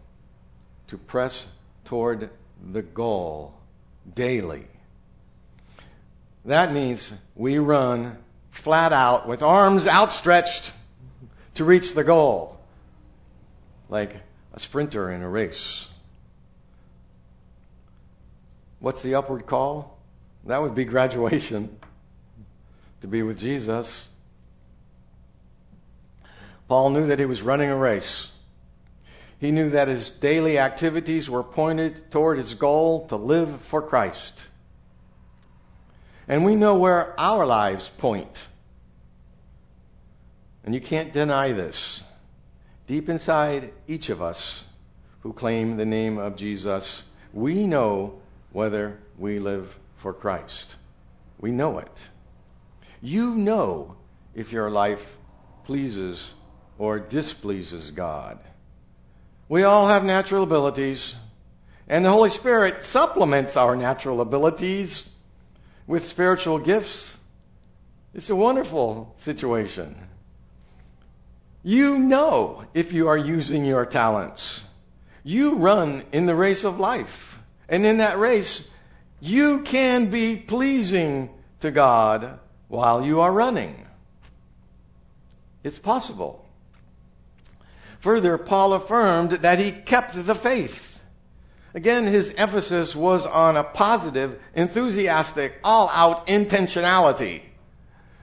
to 0.88 0.98
press 0.98 1.48
toward 1.86 2.30
the 2.72 2.82
goal 2.82 3.54
daily. 4.16 4.68
That 6.46 6.74
means 6.74 7.14
we 7.36 7.60
run 7.60 8.18
flat 8.52 8.94
out 8.94 9.28
with 9.28 9.44
arms 9.44 9.86
outstretched 9.86 10.72
to 11.56 11.66
reach 11.66 11.94
the 11.94 12.04
goal, 12.04 12.57
like 13.90 14.16
a 14.54 14.60
sprinter 14.60 15.12
in 15.12 15.22
a 15.22 15.30
race. 15.30 15.90
What's 18.80 19.02
the 19.02 19.16
upward 19.16 19.46
call? 19.46 19.98
That 20.46 20.62
would 20.62 20.76
be 20.76 20.86
graduation 20.96 21.78
to 23.02 23.08
be 23.08 23.24
with 23.24 23.40
Jesus. 23.40 24.10
Paul 26.68 26.90
knew 26.90 27.08
that 27.08 27.20
he 27.20 27.26
was 27.26 27.42
running 27.42 27.70
a 27.70 27.76
race. 27.76 28.32
He 29.40 29.52
knew 29.52 29.70
that 29.70 29.88
his 29.88 30.12
daily 30.12 30.58
activities 30.58 31.30
were 31.30 31.44
pointed 31.44 32.12
toward 32.12 32.38
his 32.38 32.56
goal 32.56 33.08
to 33.08 33.16
live 33.16 33.62
for 33.62 33.82
Christ. 33.82 34.48
And 36.28 36.44
we 36.44 36.56
know 36.56 36.76
where 36.76 37.18
our 37.20 37.46
lives 37.46 37.88
point. 37.88 38.48
And 40.64 40.74
you 40.74 40.82
can't 40.82 41.14
deny 41.14 41.54
this. 41.54 42.04
Deep 42.88 43.10
inside 43.10 43.74
each 43.86 44.10
of 44.10 44.22
us 44.22 44.66
who 45.20 45.34
claim 45.34 45.76
the 45.76 45.86
name 45.86 46.18
of 46.18 46.38
Jesus, 46.38 47.04
we 47.34 47.68
know 47.68 48.20
whether 48.54 48.98
we 49.18 49.40
live 49.40 49.78
for 49.98 50.14
Christ. 50.14 50.78
We 51.38 51.52
know 51.52 51.80
it. 51.80 52.08
You 53.02 53.36
know 53.36 53.98
if 54.34 54.54
your 54.54 54.72
life 54.72 55.18
pleases 55.66 56.34
or 56.78 56.98
displeases 56.98 57.92
God. 57.92 58.40
We 59.50 59.64
all 59.64 59.90
have 59.90 60.06
natural 60.06 60.44
abilities, 60.44 61.16
and 61.90 62.06
the 62.06 62.12
Holy 62.12 62.30
Spirit 62.30 62.84
supplements 62.84 63.58
our 63.58 63.76
natural 63.76 64.22
abilities 64.22 65.10
with 65.88 66.06
spiritual 66.06 66.58
gifts. 66.58 67.18
It's 68.14 68.30
a 68.30 68.36
wonderful 68.36 69.14
situation. 69.18 70.08
You 71.68 72.00
know 72.00 72.64
if 72.74 72.94
you 72.94 73.10
are 73.10 73.18
using 73.18 73.66
your 73.66 73.86
talents. 73.86 74.64
You 75.26 75.56
run 75.56 76.06
in 76.14 76.26
the 76.26 76.34
race 76.34 76.64
of 76.64 76.80
life. 76.80 77.40
And 77.68 77.86
in 77.86 77.98
that 77.98 78.18
race, 78.18 78.70
you 79.20 79.64
can 79.64 80.10
be 80.10 80.38
pleasing 80.38 81.30
to 81.60 81.70
God 81.70 82.40
while 82.70 83.06
you 83.06 83.20
are 83.20 83.34
running. 83.34 83.86
It's 85.62 85.78
possible. 85.78 86.48
Further, 88.00 88.38
Paul 88.38 88.72
affirmed 88.72 89.32
that 89.32 89.60
he 89.60 89.74
kept 89.74 90.26
the 90.26 90.36
faith. 90.36 91.04
Again, 91.74 92.06
his 92.06 92.34
emphasis 92.36 92.96
was 92.96 93.26
on 93.26 93.58
a 93.58 93.66
positive, 93.66 94.40
enthusiastic, 94.56 95.60
all 95.66 95.90
out 95.90 96.28
intentionality. 96.28 97.42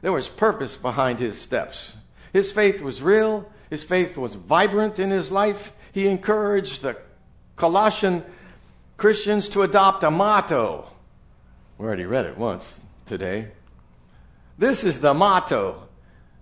There 0.01 0.13
was 0.13 0.31
purpose 0.31 0.79
behind 0.79 1.19
his 1.19 1.39
steps. 1.39 1.95
His 2.35 2.51
faith 2.51 2.83
was 2.83 3.01
real, 3.01 3.49
his 3.71 3.85
faith 3.85 4.19
was 4.19 4.35
vibrant 4.35 4.99
in 4.99 5.11
his 5.11 5.31
life. 5.31 5.73
He 5.93 6.09
encouraged 6.09 6.83
the 6.83 6.99
Colossian 7.55 8.25
Christians 8.97 9.49
to 9.51 9.63
adopt 9.63 10.03
a 10.03 10.11
motto. 10.11 10.91
We 11.79 11.87
already 11.87 12.07
read 12.07 12.27
it 12.27 12.37
once 12.37 12.81
today. 13.07 13.53
This 14.59 14.83
is 14.83 14.99
the 14.99 15.15
motto 15.15 15.87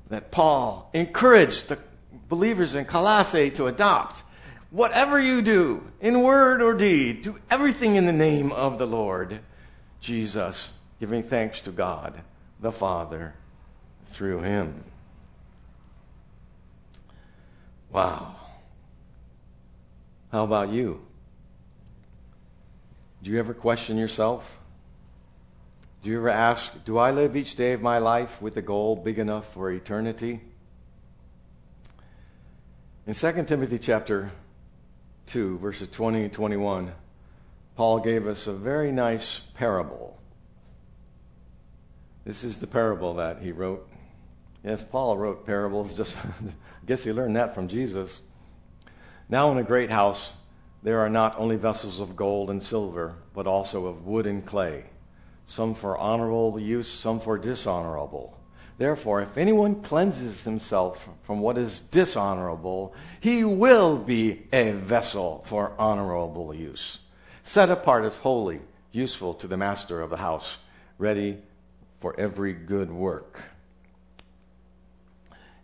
that 0.09 0.31
Paul 0.31 0.89
encouraged 0.95 1.69
the 1.69 1.79
believers 2.27 2.75
in 2.75 2.87
Colossae 2.87 3.51
to 3.51 3.67
adopt. 3.67 4.23
Whatever 4.71 5.21
you 5.21 5.43
do, 5.43 5.87
in 6.01 6.23
word 6.23 6.63
or 6.63 6.73
deed, 6.73 7.21
do 7.21 7.39
everything 7.51 7.97
in 7.97 8.07
the 8.07 8.13
name 8.15 8.51
of 8.53 8.79
the 8.79 8.87
Lord 8.87 9.41
Jesus, 10.01 10.71
giving 10.99 11.23
thanks 11.23 11.61
to 11.61 11.71
God 11.71 12.23
the 12.61 12.73
Father 12.73 13.35
through 14.07 14.41
him. 14.41 14.85
Wow. 17.93 18.37
How 20.33 20.45
about 20.45 20.71
you? 20.71 21.03
Do 23.23 23.31
you 23.31 23.39
ever 23.39 23.53
question 23.53 23.99
yourself? 23.99 24.59
Do 26.03 26.11
you 26.11 26.17
ever 26.17 26.31
ask, 26.31 26.85
Do 26.85 26.99
I 26.99 27.11
live 27.11 27.37
each 27.37 27.55
day 27.55 27.75
of 27.75 27.83
my 27.83 27.99
life 27.99 28.41
with 28.41 28.57
a 28.57 28.63
goal 28.63 28.97
big 28.97 29.19
enough 29.19 29.53
for 29.53 29.71
eternity? 29.71 30.41
In 33.07 33.15
2 33.15 33.45
Timothy 33.45 33.79
chapter 33.79 34.33
2, 35.27 35.59
verses 35.59 35.89
20 35.89 36.25
and 36.25 36.33
21, 36.33 36.93
Paul 37.77 38.01
gave 38.01 38.27
us 38.27 38.47
a 38.47 38.53
very 38.53 38.91
nice 38.91 39.41
parable. 39.55 40.19
This 42.25 42.43
is 42.43 42.59
the 42.59 42.67
parable 42.67 43.15
that 43.15 43.41
he 43.41 43.53
wrote. 43.53 43.89
Yes, 44.65 44.83
Paul 44.83 45.19
wrote 45.19 45.45
parables, 45.45 45.97
just 45.97 46.17
I 46.83 46.87
guess 46.87 47.05
he 47.05 47.13
learned 47.13 47.37
that 47.37 47.55
from 47.55 47.69
Jesus. 47.69 48.21
Now 49.29 49.53
in 49.53 49.59
a 49.59 49.63
great 49.63 49.91
house 49.91 50.35
there 50.83 50.99
are 50.99 51.09
not 51.09 51.39
only 51.39 51.57
vessels 51.57 52.01
of 52.01 52.17
gold 52.17 52.51
and 52.51 52.61
silver, 52.61 53.15
but 53.35 53.47
also 53.47 53.87
of 53.87 54.05
wood 54.05 54.27
and 54.27 54.45
clay, 54.45 54.85
some 55.47 55.75
for 55.75 55.97
honorable 55.97 56.59
use, 56.59 56.89
some 56.89 57.21
for 57.21 57.39
dishonorable. 57.39 58.37
Therefore, 58.79 59.23
if 59.23 59.39
anyone 59.39 59.83
cleanses 59.83 60.43
himself 60.43 61.09
from 61.23 61.41
what 61.41 61.57
is 61.57 61.79
dishonorable, 61.79 62.95
he 63.21 63.45
will 63.45 63.97
be 63.97 64.43
a 64.53 64.73
vessel 64.73 65.45
for 65.47 65.73
honorable 65.79 66.53
use, 66.53 66.99
set 67.45 67.71
apart 67.71 68.05
as 68.05 68.17
holy, 68.17 68.61
useful 68.91 69.35
to 69.35 69.47
the 69.47 69.57
master 69.57 70.01
of 70.01 70.11
the 70.11 70.17
house, 70.17 70.59
ready 70.99 71.39
for 72.01 72.19
every 72.19 72.55
good 72.55 72.91
work. 72.91 73.52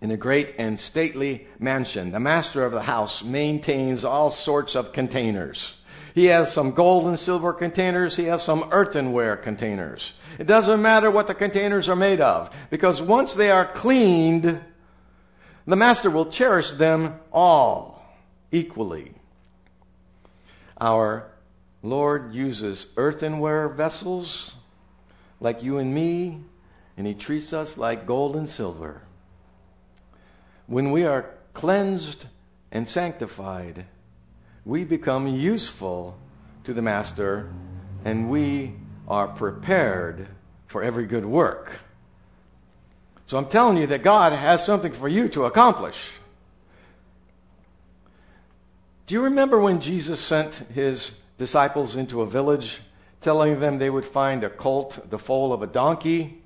In 0.01 0.11
a 0.11 0.17
great 0.17 0.55
and 0.59 0.79
stately 0.79 1.49
mansion, 1.59 2.13
the 2.13 2.21
master 2.21 2.65
of 2.65 2.73
the 2.73 2.83
house 2.83 3.25
maintains 3.25 4.05
all 4.05 4.31
sorts 4.31 4.75
of 4.75 4.93
containers 4.93 5.79
he 6.19 6.27
has 6.27 6.53
some 6.53 6.73
gold 6.73 7.07
and 7.07 7.17
silver 7.17 7.53
containers. 7.53 8.17
He 8.17 8.25
has 8.25 8.43
some 8.43 8.69
earthenware 8.73 9.37
containers. 9.37 10.15
It 10.39 10.49
doesn't 10.49 10.83
matter 10.83 11.13
what 11.13 11.29
the 11.29 11.35
containers 11.35 11.89
are 11.89 11.95
made 11.95 12.21
of, 12.21 12.51
because 12.71 13.01
once 13.01 13.35
they 13.35 13.53
are 13.53 13.65
cleaned, 13.65 14.61
the 15.67 15.77
master 15.77 16.11
will 16.11 16.27
cherish 16.27 16.73
them 16.73 17.21
all 17.33 18.03
equally. 18.51 19.15
Our 20.81 21.31
Lord 21.85 22.35
uses 22.35 22.87
earthenware 22.97 23.69
vessels 23.69 24.57
like 25.41 25.63
you 25.63 25.79
and 25.79 25.95
me, 25.95 26.41
and 26.97 27.07
He 27.07 27.15
treats 27.15 27.53
us 27.53 27.79
like 27.79 28.07
gold 28.07 28.35
and 28.35 28.49
silver. 28.49 29.03
When 30.69 30.91
we 30.91 31.05
are 31.05 31.31
cleansed 31.55 32.27
and 32.71 32.87
sanctified, 32.87 33.87
we 34.67 34.85
become 34.85 35.27
useful 35.27 36.19
to 36.65 36.75
the 36.75 36.83
Master 36.83 37.51
and 38.05 38.29
we 38.29 38.75
are 39.09 39.29
prepared 39.29 40.29
for 40.67 40.83
every 40.83 41.07
good 41.07 41.25
work. 41.25 41.81
So 43.27 43.39
I'm 43.39 43.47
telling 43.47 43.79
you 43.79 43.87
that 43.87 44.03
God 44.03 44.35
has 44.35 44.65
something 44.65 44.93
for 44.93 45.09
you 45.09 45.31
to 45.31 45.47
accomplish. 45.47 46.11
Do 49.07 49.15
you 49.15 49.23
remember 49.23 49.59
when 49.59 49.81
Jesus 49.81 50.21
sent 50.21 50.57
his 50.75 51.13
disciples 51.39 51.97
into 51.97 52.21
a 52.21 52.27
village, 52.27 52.83
telling 53.23 53.59
them 53.59 53.79
they 53.79 53.89
would 53.89 54.05
find 54.05 54.45
a 54.45 54.51
colt, 54.51 55.09
the 55.09 55.19
foal 55.19 55.55
of 55.55 55.63
a 55.63 55.67
donkey? 55.67 56.43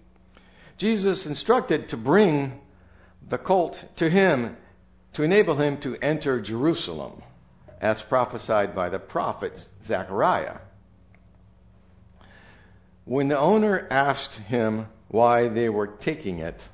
Jesus 0.79 1.26
instructed 1.26 1.88
to 1.88 1.97
bring 1.97 2.61
the 3.29 3.38
colt 3.38 3.85
to 3.97 4.09
him 4.09 4.57
to 5.12 5.23
enable 5.23 5.57
him 5.57 5.76
to 5.79 5.97
enter 6.02 6.41
Jerusalem 6.41 7.23
as 7.81 8.02
prophesied 8.02 8.75
by 8.75 8.88
the 8.88 8.99
prophet 8.99 9.69
Zechariah. 9.83 10.59
When 13.05 13.29
the 13.29 13.38
owner 13.38 13.87
asked 13.91 14.37
him 14.37 14.88
why 15.09 15.49
they 15.49 15.69
were 15.69 15.88
taking 15.88 16.38
it, 16.38 16.69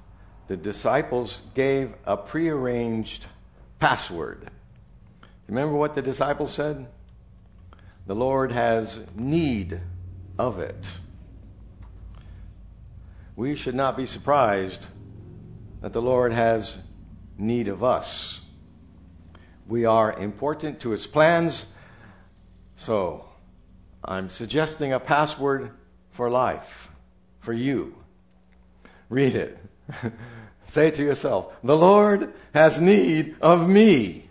the 0.47 0.57
disciples 0.57 1.43
gave 1.55 1.95
a 2.05 2.17
prearranged 2.17 3.27
password. 3.79 4.51
Remember 5.47 5.75
what 5.75 5.95
the 5.95 6.03
disciples 6.03 6.53
said? 6.53 6.87
The 8.07 8.15
Lord 8.15 8.53
has 8.53 9.05
need 9.15 9.81
of 10.39 10.59
it. 10.59 10.91
We 13.37 13.57
should 13.57 13.75
not 13.75 13.97
be 13.97 14.07
surprised 14.07 14.89
that 15.81 15.93
the 15.93 16.03
Lord 16.03 16.33
has 16.33 16.79
need 17.37 17.69
of 17.69 17.85
us. 17.85 18.43
We 19.67 19.85
are 19.85 20.13
important 20.13 20.81
to 20.81 20.91
his 20.91 21.07
plans. 21.07 21.67
So, 22.77 23.29
I'm 24.05 24.31
suggesting 24.31 24.93
a 24.93 25.01
password 25.01 25.71
for 26.11 26.31
life 26.31 26.91
for 27.41 27.53
you. 27.53 27.95
Read 29.09 29.35
it. 29.35 29.59
Say 30.67 30.89
it 30.89 30.97
to 30.97 31.03
yourself 31.03 31.53
The 31.65 31.77
Lord 31.77 32.33
has 32.53 32.81
need 32.81 33.37
of 33.41 33.69
me. 33.69 34.29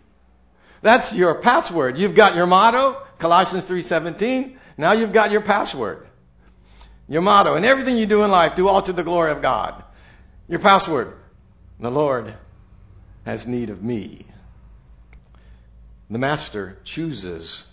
That's 0.82 1.14
your 1.14 1.36
password. 1.36 1.98
You've 1.98 2.16
got 2.16 2.36
your 2.36 2.46
motto, 2.46 2.96
Colossians 3.18 3.66
3:17. 3.66 4.58
Now 4.78 4.92
you've 4.92 5.14
got 5.14 5.32
your 5.32 5.42
password. 5.42 6.08
Your 7.10 7.22
motto. 7.22 7.56
And 7.56 7.66
everything 7.66 7.98
you 7.98 8.06
do 8.06 8.24
in 8.24 8.32
life, 8.32 8.56
do 8.56 8.68
all 8.68 8.82
to 8.84 8.94
the 8.94 9.04
glory 9.04 9.32
of 9.32 9.42
God. 9.42 9.84
Your 10.48 10.60
password. 10.60 11.17
The 11.80 11.92
Lord 11.92 12.34
has 13.26 13.46
need 13.46 13.70
of 13.70 13.84
me. 13.84 14.26
The 16.10 16.18
master 16.18 16.80
chooses 16.84 17.66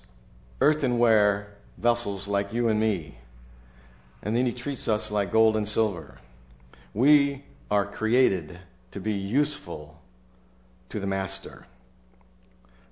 earthenware 0.61 1.57
vessels 1.79 2.29
like 2.29 2.53
you 2.53 2.69
and 2.69 2.79
me. 2.79 3.19
And 4.23 4.35
then 4.35 4.47
he 4.47 4.53
treats 4.53 4.89
us 4.89 5.11
like 5.11 5.33
gold 5.33 5.57
and 5.57 5.67
silver. 5.67 6.19
We 6.93 7.45
are 7.71 7.87
created 7.87 8.59
to 8.93 9.01
be 9.01 9.13
useful 9.13 10.01
to 10.89 11.01
the 11.01 11.07
master. 11.07 11.67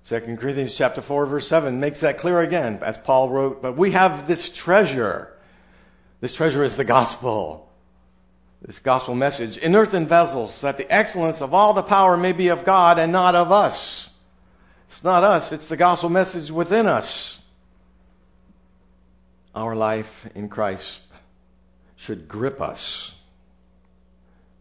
2 0.06 0.20
Corinthians 0.36 0.74
chapter 0.74 1.00
4 1.00 1.26
verse 1.26 1.46
7 1.46 1.78
makes 1.78 2.00
that 2.00 2.18
clear 2.18 2.40
again 2.40 2.78
as 2.82 2.98
Paul 2.98 3.30
wrote, 3.30 3.62
but 3.62 3.76
we 3.76 3.92
have 3.92 4.26
this 4.26 4.50
treasure. 4.50 5.32
This 6.20 6.34
treasure 6.34 6.64
is 6.64 6.76
the 6.76 6.84
gospel. 6.84 7.71
This 8.64 8.78
gospel 8.78 9.16
message 9.16 9.56
in 9.56 9.74
earthen 9.74 10.06
vessels 10.06 10.60
that 10.60 10.76
the 10.76 10.90
excellence 10.90 11.40
of 11.40 11.52
all 11.52 11.72
the 11.72 11.82
power 11.82 12.16
may 12.16 12.30
be 12.30 12.46
of 12.48 12.64
God 12.64 12.96
and 12.96 13.10
not 13.10 13.34
of 13.34 13.50
us. 13.50 14.08
It's 14.88 15.02
not 15.02 15.24
us, 15.24 15.50
it's 15.50 15.66
the 15.66 15.76
gospel 15.76 16.08
message 16.08 16.48
within 16.50 16.86
us. 16.86 17.40
Our 19.52 19.74
life 19.74 20.28
in 20.36 20.48
Christ 20.48 21.00
should 21.96 22.28
grip 22.28 22.60
us. 22.60 23.16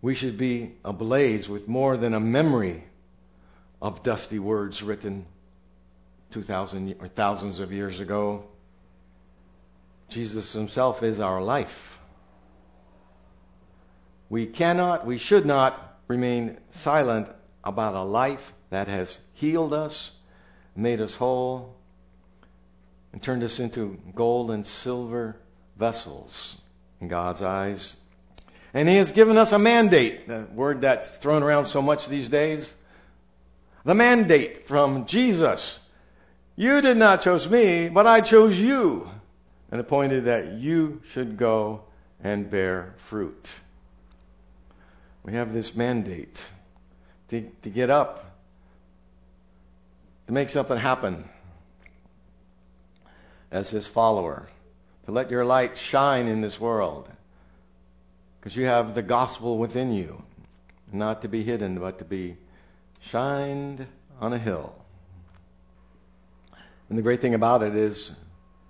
We 0.01 0.15
should 0.15 0.35
be 0.35 0.73
ablaze 0.83 1.47
with 1.47 1.67
more 1.67 1.95
than 1.95 2.15
a 2.15 2.19
memory 2.19 2.85
of 3.83 4.01
dusty 4.01 4.39
words 4.39 4.81
written 4.81 5.27
2,000 6.31 6.95
or 6.99 7.07
thousands 7.07 7.59
of 7.59 7.71
years 7.71 7.99
ago. 7.99 8.45
Jesus 10.09 10.53
himself 10.53 11.03
is 11.03 11.19
our 11.19 11.39
life. 11.39 11.99
We 14.31 14.45
cannot, 14.45 15.05
we 15.05 15.17
should 15.17 15.45
not 15.45 15.99
remain 16.07 16.57
silent 16.71 17.27
about 17.65 17.95
a 17.95 18.01
life 18.01 18.53
that 18.69 18.87
has 18.87 19.19
healed 19.33 19.73
us, 19.73 20.11
made 20.73 21.01
us 21.01 21.17
whole, 21.17 21.75
and 23.11 23.21
turned 23.21 23.43
us 23.43 23.59
into 23.59 23.99
gold 24.15 24.49
and 24.49 24.65
silver 24.65 25.35
vessels 25.77 26.61
in 27.01 27.09
God's 27.09 27.41
eyes. 27.41 27.97
And 28.73 28.87
He 28.87 28.95
has 28.95 29.11
given 29.11 29.35
us 29.35 29.51
a 29.51 29.59
mandate, 29.59 30.29
the 30.29 30.47
word 30.53 30.79
that's 30.79 31.17
thrown 31.17 31.43
around 31.43 31.65
so 31.65 31.81
much 31.81 32.07
these 32.07 32.29
days. 32.29 32.77
The 33.83 33.95
mandate 33.95 34.65
from 34.65 35.05
Jesus. 35.07 35.81
You 36.55 36.79
did 36.79 36.95
not 36.95 37.21
choose 37.21 37.49
me, 37.49 37.89
but 37.89 38.07
I 38.07 38.21
chose 38.21 38.61
you 38.61 39.11
and 39.69 39.81
appointed 39.81 40.23
that 40.23 40.53
you 40.53 41.01
should 41.05 41.35
go 41.35 41.83
and 42.23 42.49
bear 42.49 42.93
fruit. 42.95 43.59
We 45.23 45.33
have 45.33 45.53
this 45.53 45.75
mandate 45.75 46.49
to, 47.29 47.41
to 47.61 47.69
get 47.69 47.89
up, 47.89 48.37
to 50.27 50.33
make 50.33 50.49
something 50.49 50.77
happen 50.77 51.25
as 53.51 53.69
his 53.69 53.87
follower, 53.87 54.49
to 55.05 55.11
let 55.11 55.29
your 55.29 55.45
light 55.45 55.77
shine 55.77 56.27
in 56.27 56.41
this 56.41 56.59
world. 56.59 57.09
Because 58.39 58.55
you 58.55 58.65
have 58.65 58.95
the 58.95 59.03
gospel 59.03 59.57
within 59.57 59.93
you, 59.93 60.23
not 60.91 61.21
to 61.21 61.27
be 61.27 61.43
hidden, 61.43 61.77
but 61.79 61.99
to 61.99 62.05
be 62.05 62.37
shined 62.99 63.85
on 64.19 64.33
a 64.33 64.37
hill. 64.37 64.73
And 66.89 66.97
the 66.97 67.01
great 67.01 67.21
thing 67.21 67.35
about 67.35 67.63
it 67.63 67.75
is 67.75 68.13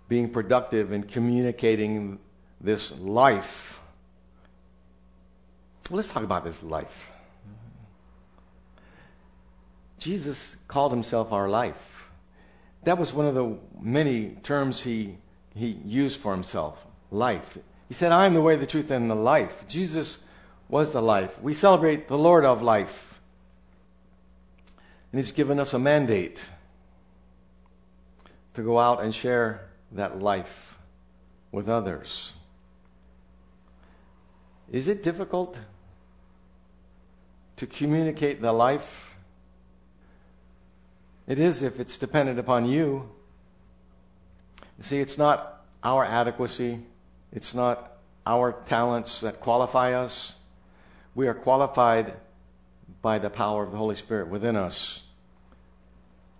being 0.07 0.29
productive 0.29 0.91
and 0.91 1.07
communicating 1.07 2.19
this 2.59 2.91
life. 2.99 3.80
Well, 5.91 5.97
let's 5.97 6.13
talk 6.13 6.23
about 6.23 6.45
this 6.45 6.63
life. 6.63 7.09
Jesus 9.99 10.55
called 10.69 10.93
himself 10.93 11.33
our 11.33 11.49
life. 11.49 12.09
That 12.85 12.97
was 12.97 13.13
one 13.13 13.25
of 13.25 13.35
the 13.35 13.57
many 13.77 14.37
terms 14.41 14.79
he, 14.79 15.17
he 15.53 15.71
used 15.85 16.21
for 16.21 16.31
himself 16.31 16.87
life. 17.11 17.57
He 17.89 17.93
said, 17.93 18.13
I 18.13 18.25
am 18.25 18.33
the 18.33 18.41
way, 18.41 18.55
the 18.55 18.65
truth, 18.65 18.89
and 18.89 19.11
the 19.11 19.15
life. 19.15 19.67
Jesus 19.67 20.23
was 20.69 20.93
the 20.93 21.01
life. 21.01 21.41
We 21.41 21.53
celebrate 21.53 22.07
the 22.07 22.17
Lord 22.17 22.45
of 22.45 22.61
life. 22.61 23.19
And 25.11 25.19
He's 25.19 25.33
given 25.33 25.59
us 25.59 25.73
a 25.73 25.79
mandate 25.79 26.49
to 28.53 28.63
go 28.63 28.79
out 28.79 29.03
and 29.03 29.13
share 29.13 29.67
that 29.91 30.21
life 30.21 30.79
with 31.51 31.67
others. 31.67 32.33
Is 34.71 34.87
it 34.87 35.03
difficult 35.03 35.59
to 37.61 37.67
communicate 37.67 38.41
the 38.41 38.51
life? 38.51 39.13
It 41.27 41.37
is 41.37 41.61
if 41.61 41.79
it's 41.79 41.95
dependent 41.95 42.39
upon 42.39 42.65
you. 42.65 43.07
You 44.79 44.83
see, 44.83 44.97
it's 44.97 45.15
not 45.15 45.63
our 45.83 46.03
adequacy, 46.03 46.79
it's 47.31 47.53
not 47.53 47.99
our 48.25 48.53
talents 48.65 49.21
that 49.21 49.41
qualify 49.41 49.93
us. 49.93 50.33
We 51.13 51.27
are 51.27 51.35
qualified 51.35 52.15
by 53.03 53.19
the 53.19 53.29
power 53.29 53.63
of 53.63 53.69
the 53.69 53.77
Holy 53.77 53.95
Spirit 53.95 54.29
within 54.29 54.55
us. 54.55 55.03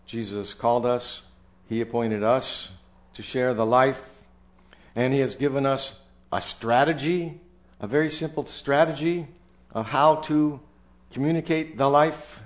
Jesus 0.07 0.55
called 0.55 0.88
us, 0.88 1.21
He 1.69 1.81
appointed 1.81 2.23
us 2.23 2.71
to 3.13 3.21
share 3.21 3.53
the 3.53 3.65
life, 3.65 4.23
and 4.95 5.13
He 5.13 5.19
has 5.19 5.36
given 5.36 5.67
us 5.67 5.93
a 6.34 6.41
strategy, 6.41 7.39
a 7.79 7.86
very 7.86 8.10
simple 8.10 8.47
strategy 8.47 9.27
of 9.71 9.86
how 9.86 10.15
to 10.15 10.60
communicate 11.12 11.78
the 11.78 11.89
life. 11.89 12.41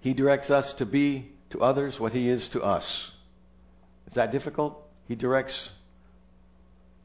He 0.00 0.12
directs 0.14 0.50
us 0.50 0.74
to 0.74 0.86
be 0.86 1.32
to 1.50 1.60
others 1.60 2.00
what 2.00 2.12
He 2.12 2.28
is 2.28 2.48
to 2.50 2.62
us. 2.62 3.12
Is 4.06 4.14
that 4.14 4.32
difficult? 4.32 4.82
He 5.06 5.14
directs 5.14 5.72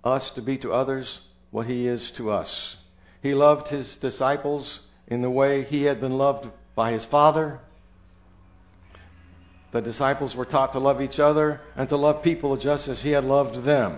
us 0.04 0.32
to 0.32 0.42
be 0.42 0.58
to 0.60 0.72
others 0.72 1.22
what 1.52 1.68
He 1.68 1.88
is 1.88 2.12
to 2.12 2.32
us. 2.32 2.78
He 3.22 3.34
loved 3.34 3.70
His 3.70 3.98
disciples 3.98 4.82
in 5.08 5.22
the 5.22 5.30
way 5.30 5.64
He 5.64 5.84
had 5.84 6.00
been 6.00 6.18
loved 6.18 6.50
by 6.76 6.92
His 6.92 7.06
Father. 7.06 7.60
The 9.72 9.82
disciples 9.82 10.36
were 10.36 10.46
taught 10.46 10.72
to 10.72 10.80
love 10.80 11.02
each 11.02 11.20
other 11.20 11.62
and 11.76 11.90
to 11.90 11.98
love 11.98 12.24
people 12.24 12.56
just 12.56 12.88
as 12.88 13.02
He 13.04 13.12
had 13.12 13.26
loved 13.26 13.64
them. 13.64 13.98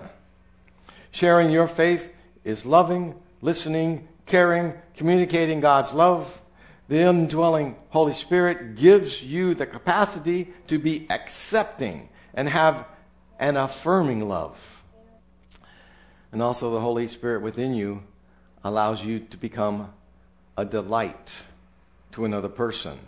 Sharing 1.10 1.50
your 1.50 1.66
faith 1.66 2.12
is 2.42 2.66
loving, 2.66 3.14
listening, 3.40 4.08
caring, 4.28 4.74
communicating 4.94 5.60
God's 5.60 5.92
love. 5.92 6.40
The 6.88 7.00
indwelling 7.00 7.76
Holy 7.90 8.14
Spirit 8.14 8.76
gives 8.76 9.22
you 9.22 9.54
the 9.54 9.66
capacity 9.66 10.52
to 10.68 10.78
be 10.78 11.06
accepting 11.10 12.08
and 12.32 12.48
have 12.48 12.86
an 13.38 13.56
affirming 13.56 14.28
love. 14.28 14.82
And 16.32 16.42
also, 16.42 16.70
the 16.70 16.80
Holy 16.80 17.08
Spirit 17.08 17.42
within 17.42 17.74
you 17.74 18.04
allows 18.62 19.04
you 19.04 19.20
to 19.20 19.36
become 19.36 19.92
a 20.56 20.64
delight 20.64 21.44
to 22.12 22.24
another 22.24 22.48
person. 22.48 22.98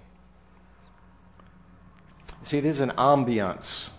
See, 2.44 2.60
there's 2.60 2.80
an 2.80 2.90
ambiance 2.90 3.90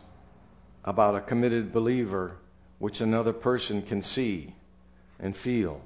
about 0.83 1.15
a 1.15 1.21
committed 1.21 1.71
believer 1.71 2.37
which 2.79 3.01
another 3.01 3.33
person 3.33 3.81
can 3.83 4.01
see 4.01 4.55
and 5.19 5.37
feel. 5.37 5.81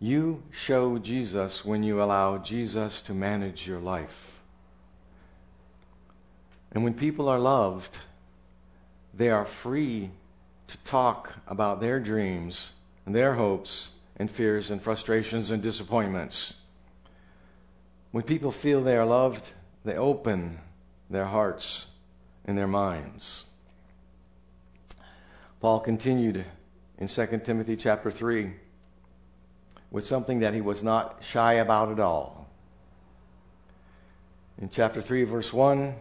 You 0.00 0.42
show 0.50 0.98
Jesus 0.98 1.64
when 1.64 1.82
you 1.82 2.02
allow 2.02 2.38
Jesus 2.38 3.00
to 3.02 3.14
manage 3.14 3.66
your 3.66 3.80
life. 3.80 4.40
And 6.72 6.82
when 6.82 6.94
people 6.94 7.28
are 7.28 7.38
loved, 7.38 7.98
they 9.14 9.30
are 9.30 9.44
free 9.44 10.10
to 10.66 10.78
talk 10.78 11.34
about 11.46 11.80
their 11.80 12.00
dreams 12.00 12.72
and 13.06 13.14
their 13.14 13.34
hopes 13.34 13.90
and 14.16 14.30
fears 14.30 14.70
and 14.70 14.82
frustrations 14.82 15.50
and 15.50 15.62
disappointments. 15.62 16.54
When 18.10 18.24
people 18.24 18.50
feel 18.50 18.82
they 18.82 18.96
are 18.96 19.06
loved, 19.06 19.52
they 19.84 19.96
open 19.96 20.58
their 21.08 21.26
hearts 21.26 21.86
and 22.44 22.58
their 22.58 22.68
minds. 22.68 23.46
Paul 25.60 25.80
continued 25.80 26.44
in 26.98 27.08
2 27.08 27.40
Timothy 27.44 27.76
chapter 27.76 28.10
3 28.10 28.52
with 29.94 30.02
something 30.02 30.40
that 30.40 30.52
he 30.52 30.60
was 30.60 30.82
not 30.82 31.22
shy 31.22 31.52
about 31.52 31.88
at 31.88 32.00
all. 32.00 32.48
In 34.60 34.68
chapter 34.68 35.00
3, 35.00 35.22
verse 35.22 35.52
1, 35.52 35.94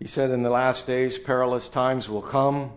he 0.00 0.08
said, 0.08 0.32
In 0.32 0.42
the 0.42 0.50
last 0.50 0.88
days, 0.88 1.18
perilous 1.18 1.68
times 1.68 2.08
will 2.08 2.20
come. 2.20 2.72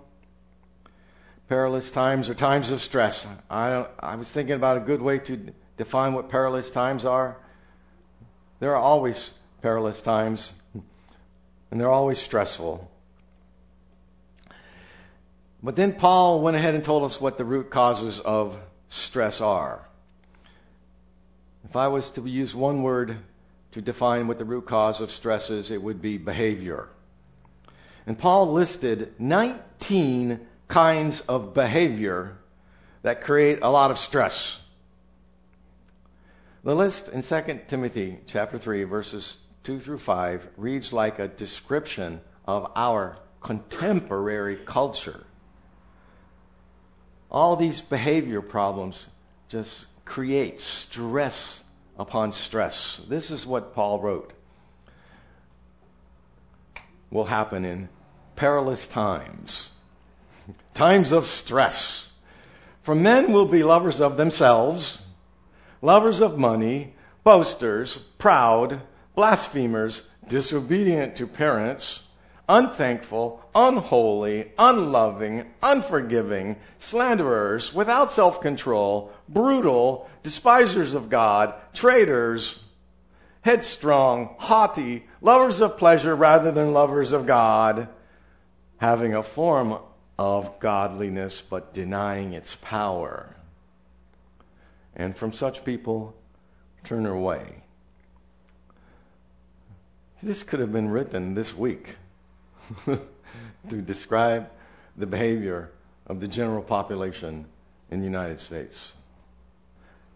perilous 1.49 1.89
times 1.89 2.29
are 2.29 2.35
times 2.35 2.69
of 2.69 2.79
stress. 2.79 3.25
I, 3.49 3.87
I 3.99 4.15
was 4.17 4.29
thinking 4.29 4.53
about 4.53 4.77
a 4.77 4.81
good 4.81 5.01
way 5.01 5.17
to 5.17 5.51
define 5.77 6.13
what 6.13 6.29
perilous 6.29 6.69
times 6.69 7.05
are. 7.05 7.37
There 8.59 8.69
are 8.69 8.81
always 8.81 9.31
perilous 9.63 9.99
times, 9.99 10.53
and 11.71 11.81
they're 11.81 11.89
always 11.89 12.19
stressful. 12.19 12.87
But 15.63 15.75
then 15.75 15.93
Paul 15.93 16.39
went 16.41 16.55
ahead 16.55 16.75
and 16.75 16.83
told 16.83 17.01
us 17.01 17.19
what 17.19 17.39
the 17.39 17.45
root 17.45 17.71
causes 17.71 18.19
of 18.19 18.59
stress 18.89 19.41
are. 19.41 19.87
If 21.75 21.79
I 21.79 21.89
was 21.89 22.09
to 22.11 22.25
use 22.25 22.55
one 22.55 22.83
word 22.83 23.17
to 23.73 23.81
define 23.81 24.29
what 24.29 24.39
the 24.39 24.45
root 24.45 24.65
cause 24.65 25.01
of 25.01 25.11
stress 25.11 25.49
is, 25.49 25.71
it 25.71 25.81
would 25.81 26.01
be 26.01 26.17
behavior. 26.17 26.87
And 28.07 28.17
Paul 28.17 28.53
listed 28.53 29.13
19 29.19 30.39
kinds 30.69 31.19
of 31.27 31.53
behavior 31.53 32.37
that 33.01 33.19
create 33.19 33.59
a 33.61 33.67
lot 33.67 33.91
of 33.91 33.99
stress. 33.99 34.61
The 36.63 36.73
list 36.73 37.09
in 37.09 37.21
2 37.21 37.63
Timothy 37.67 38.19
chapter 38.25 38.57
3 38.57 38.85
verses 38.85 39.39
2 39.63 39.81
through 39.81 39.97
5 39.97 40.47
reads 40.55 40.93
like 40.93 41.19
a 41.19 41.27
description 41.27 42.21
of 42.45 42.71
our 42.77 43.17
contemporary 43.41 44.55
culture. 44.55 45.25
All 47.29 47.57
these 47.57 47.81
behavior 47.81 48.41
problems 48.41 49.09
just 49.49 49.87
create 50.05 50.61
stress 50.61 51.63
upon 51.97 52.31
stress. 52.31 53.01
This 53.07 53.31
is 53.31 53.45
what 53.45 53.73
Paul 53.73 53.99
wrote. 53.99 54.33
Will 57.09 57.25
happen 57.25 57.63
in 57.63 57.89
perilous 58.35 58.87
times, 58.87 59.71
times 60.73 61.11
of 61.11 61.25
stress. 61.25 62.09
For 62.81 62.95
men 62.95 63.31
will 63.31 63.45
be 63.47 63.63
lovers 63.63 63.99
of 63.99 64.17
themselves, 64.17 65.01
lovers 65.81 66.19
of 66.19 66.37
money, 66.37 66.93
boasters, 67.23 67.97
proud, 67.97 68.81
blasphemers, 69.15 70.03
disobedient 70.27 71.15
to 71.15 71.27
parents, 71.27 72.03
unthankful, 72.47 73.41
unholy, 73.55 74.51
unloving, 74.57 75.45
unforgiving, 75.63 76.55
slanderers, 76.79 77.73
without 77.73 78.11
self 78.11 78.41
control, 78.41 79.11
brutal, 79.27 80.09
despisers 80.23 80.93
of 80.93 81.09
God, 81.09 81.53
traitors, 81.73 82.59
headstrong, 83.41 84.35
haughty, 84.39 85.05
lovers 85.21 85.61
of 85.61 85.77
pleasure 85.77 86.15
rather 86.15 86.51
than 86.51 86.73
lovers 86.73 87.13
of 87.13 87.25
God, 87.25 87.87
having 88.77 89.13
a 89.13 89.23
form 89.23 89.77
of 90.17 90.59
godliness 90.59 91.41
but 91.41 91.73
denying 91.73 92.33
its 92.33 92.55
power. 92.55 93.35
And 94.95 95.15
from 95.15 95.33
such 95.33 95.65
people, 95.65 96.15
turn 96.83 97.05
away. 97.05 97.63
This 100.23 100.41
could 100.41 100.59
have 100.59 100.71
been 100.71 100.89
written 100.89 101.33
this 101.33 101.55
week 101.55 101.97
to 103.69 103.81
describe 103.81 104.49
the 104.95 105.07
behavior 105.07 105.71
of 106.07 106.19
the 106.19 106.27
general 106.27 106.61
population 106.61 107.45
in 107.89 107.99
the 107.99 108.05
United 108.05 108.39
States. 108.39 108.93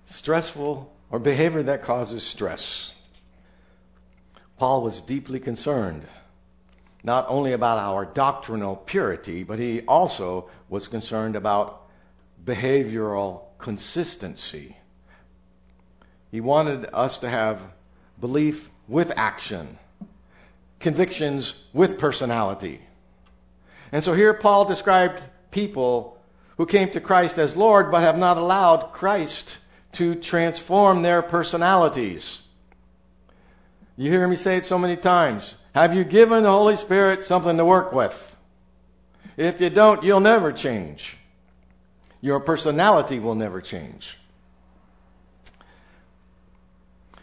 Stressful 0.06 0.92
or 1.12 1.20
behavior 1.20 1.64
that 1.64 1.84
causes 1.84 2.24
stress. 2.24 2.96
Paul 4.58 4.82
was 4.82 5.02
deeply 5.02 5.40
concerned 5.40 6.06
not 7.04 7.26
only 7.30 7.54
about 7.54 7.78
our 7.78 8.06
doctrinal 8.06 8.76
purity, 8.76 9.44
but 9.44 9.60
he 9.60 9.82
also 9.82 10.50
was 10.68 10.88
concerned 10.88 11.36
about 11.36 11.88
behavioral 12.44 13.44
consistency. 13.58 14.76
He 16.32 16.42
wanted 16.42 16.86
us 16.94 17.18
to 17.20 17.30
have 17.30 17.68
belief 18.20 18.70
with 18.88 19.12
action, 19.16 19.78
convictions 20.80 21.56
with 21.74 22.00
personality. 22.00 22.82
And 23.92 24.04
so 24.04 24.14
here 24.14 24.34
Paul 24.34 24.66
described 24.66 25.26
people 25.52 26.18
who 26.58 26.66
came 26.66 26.90
to 26.92 27.02
Christ 27.02 27.38
as 27.38 27.56
Lord 27.56 27.92
but 27.92 28.02
have 28.02 28.18
not 28.18 28.38
allowed 28.38 28.92
Christ 28.92 29.58
to 29.94 30.16
transform 30.16 31.02
their 31.02 31.22
personalities. 31.22 32.42
You 33.98 34.12
hear 34.12 34.28
me 34.28 34.36
say 34.36 34.58
it 34.58 34.66
so 34.66 34.78
many 34.78 34.96
times. 34.96 35.56
Have 35.74 35.94
you 35.94 36.04
given 36.04 36.44
the 36.44 36.52
Holy 36.52 36.76
Spirit 36.76 37.24
something 37.24 37.58
to 37.58 37.66
work 37.66 37.92
with? 37.92 38.38
If 39.38 39.62
you 39.62 39.70
don't, 39.70 40.04
you'll 40.04 40.20
never 40.20 40.52
change. 40.52 41.18
Your 42.22 42.40
personality 42.40 43.20
will 43.20 43.36
never 43.36 43.62
change. 43.62 44.18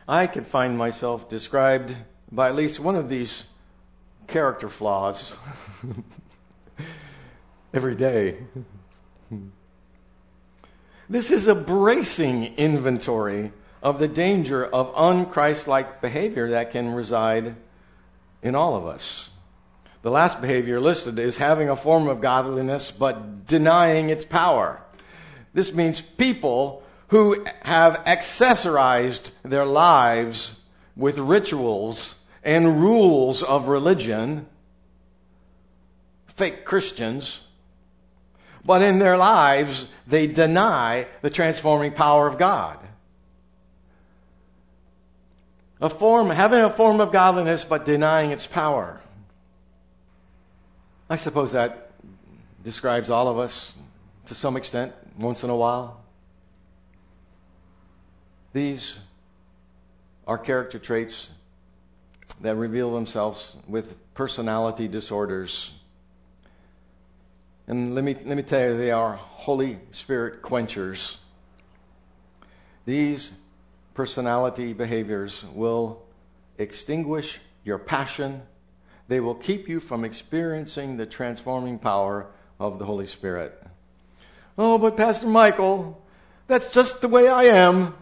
I 0.08 0.26
could 0.26 0.46
find 0.46 0.78
myself 0.78 1.28
described 1.28 1.96
by 2.30 2.48
at 2.48 2.56
least 2.56 2.80
one 2.80 2.96
of 2.96 3.08
these 3.08 3.44
character 4.26 4.68
flaws 4.68 5.36
every 7.74 7.94
day. 7.94 8.38
This 11.08 11.30
is 11.30 11.46
a 11.46 11.54
bracing 11.54 12.56
inventory 12.56 13.52
of 13.80 14.00
the 14.00 14.08
danger 14.08 14.64
of 14.64 14.92
unchristlike 14.94 16.00
behavior 16.00 16.50
that 16.50 16.72
can 16.72 16.92
reside 16.92 17.54
in 18.42 18.56
all 18.56 18.74
of 18.74 18.86
us. 18.86 19.30
The 20.02 20.10
last 20.10 20.40
behavior 20.40 20.80
listed 20.80 21.18
is 21.18 21.36
having 21.36 21.68
a 21.68 21.76
form 21.76 22.08
of 22.08 22.20
godliness 22.20 22.90
but 22.90 23.46
denying 23.46 24.10
its 24.10 24.24
power. 24.24 24.80
This 25.54 25.72
means 25.72 26.00
people 26.00 26.82
who 27.08 27.44
have 27.62 28.04
accessorized 28.04 29.30
their 29.44 29.64
lives 29.64 30.56
with 30.96 31.18
rituals 31.18 32.14
and 32.42 32.80
rules 32.80 33.42
of 33.42 33.68
religion, 33.68 34.46
fake 36.28 36.64
Christians, 36.64 37.42
but 38.64 38.82
in 38.82 38.98
their 38.98 39.16
lives 39.16 39.86
they 40.06 40.26
deny 40.26 41.06
the 41.22 41.30
transforming 41.30 41.92
power 41.92 42.26
of 42.26 42.38
God. 42.38 42.78
A 45.80 45.90
form, 45.90 46.30
having 46.30 46.60
a 46.60 46.70
form 46.70 47.00
of 47.00 47.12
godliness 47.12 47.64
but 47.64 47.84
denying 47.84 48.30
its 48.30 48.46
power. 48.46 49.00
I 51.10 51.16
suppose 51.16 51.52
that 51.52 51.92
describes 52.64 53.10
all 53.10 53.28
of 53.28 53.38
us 53.38 53.74
to 54.26 54.34
some 54.34 54.56
extent, 54.56 54.92
once 55.16 55.44
in 55.44 55.50
a 55.50 55.56
while. 55.56 56.00
These 58.52 58.98
are 60.26 60.38
character 60.38 60.78
traits 60.78 61.30
that 62.40 62.56
reveal 62.56 62.92
themselves 62.92 63.56
with 63.66 63.96
personality 64.14 64.88
disorders. 64.88 65.72
And 67.66 67.94
let 67.94 68.04
me, 68.04 68.14
let 68.24 68.36
me 68.36 68.42
tell 68.42 68.70
you, 68.70 68.76
they 68.76 68.90
are 68.90 69.14
Holy 69.14 69.78
Spirit 69.90 70.42
quenchers. 70.42 71.18
These 72.84 73.32
personality 73.94 74.72
behaviors 74.72 75.44
will 75.52 76.02
extinguish 76.58 77.40
your 77.64 77.78
passion. 77.78 78.42
They 79.08 79.20
will 79.20 79.34
keep 79.34 79.68
you 79.68 79.80
from 79.80 80.04
experiencing 80.04 80.96
the 80.96 81.06
transforming 81.06 81.78
power 81.78 82.28
of 82.60 82.78
the 82.78 82.84
Holy 82.84 83.06
Spirit. 83.06 83.60
Oh, 84.58 84.78
but 84.78 84.96
Pastor 84.96 85.26
Michael, 85.26 86.00
that's 86.46 86.72
just 86.72 87.00
the 87.00 87.08
way 87.08 87.28
I 87.28 87.44
am. 87.44 87.94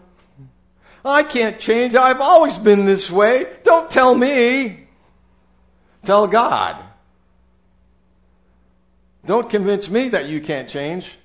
I 1.05 1.21
can't 1.21 1.59
change. 1.59 1.93
I've 1.93 2.19
always 2.19 2.57
been 2.57 2.83
this 2.83 3.11
way. 3.11 3.45
Don't 3.63 3.91
tell 3.91 4.15
me. 4.15 4.87
Tell 6.03 6.25
God. 6.25 6.83
Don't 9.23 9.49
convince 9.49 9.87
me 9.87 10.09
that 10.09 10.27
you 10.27 10.41
can't 10.41 10.67
change. 10.67 11.15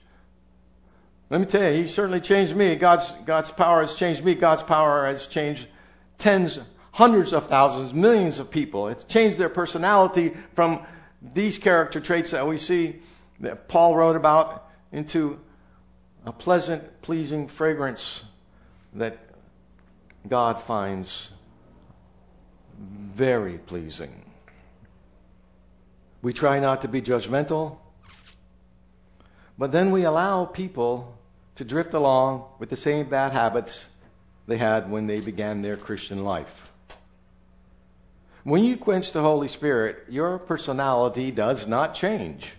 Let 1.30 1.40
me 1.40 1.46
tell 1.46 1.72
you, 1.72 1.82
He 1.82 1.88
certainly 1.88 2.20
changed 2.20 2.54
me. 2.54 2.76
God's, 2.76 3.10
God's 3.24 3.50
power 3.52 3.80
has 3.80 3.94
changed 3.94 4.22
me. 4.22 4.34
God's 4.34 4.62
power 4.62 5.06
has 5.06 5.26
changed 5.26 5.66
tens, 6.18 6.58
hundreds 6.92 7.32
of 7.32 7.46
thousands, 7.46 7.94
millions 7.94 8.38
of 8.38 8.50
people. 8.50 8.88
It's 8.88 9.04
changed 9.04 9.38
their 9.38 9.48
personality 9.48 10.36
from 10.54 10.84
these 11.22 11.56
character 11.56 12.00
traits 12.00 12.32
that 12.32 12.46
we 12.46 12.58
see 12.58 13.00
that 13.40 13.68
Paul 13.68 13.96
wrote 13.96 14.16
about 14.16 14.70
into 14.92 15.40
a 16.26 16.32
pleasant, 16.32 17.00
pleasing 17.00 17.48
fragrance 17.48 18.24
that 18.94 19.18
God 20.28 20.60
finds 20.60 21.30
very 22.78 23.58
pleasing. 23.58 24.24
We 26.22 26.32
try 26.32 26.58
not 26.58 26.82
to 26.82 26.88
be 26.88 27.00
judgmental, 27.00 27.78
but 29.58 29.72
then 29.72 29.90
we 29.90 30.04
allow 30.04 30.44
people 30.44 31.18
to 31.56 31.64
drift 31.64 31.94
along 31.94 32.44
with 32.58 32.70
the 32.70 32.76
same 32.76 33.08
bad 33.08 33.32
habits 33.32 33.88
they 34.46 34.56
had 34.58 34.90
when 34.90 35.06
they 35.06 35.20
began 35.20 35.62
their 35.62 35.76
Christian 35.76 36.24
life. 36.24 36.72
When 38.44 38.64
you 38.64 38.76
quench 38.76 39.12
the 39.12 39.20
Holy 39.20 39.48
Spirit, 39.48 40.06
your 40.08 40.38
personality 40.38 41.30
does 41.30 41.68
not 41.68 41.94
change. 41.94 42.54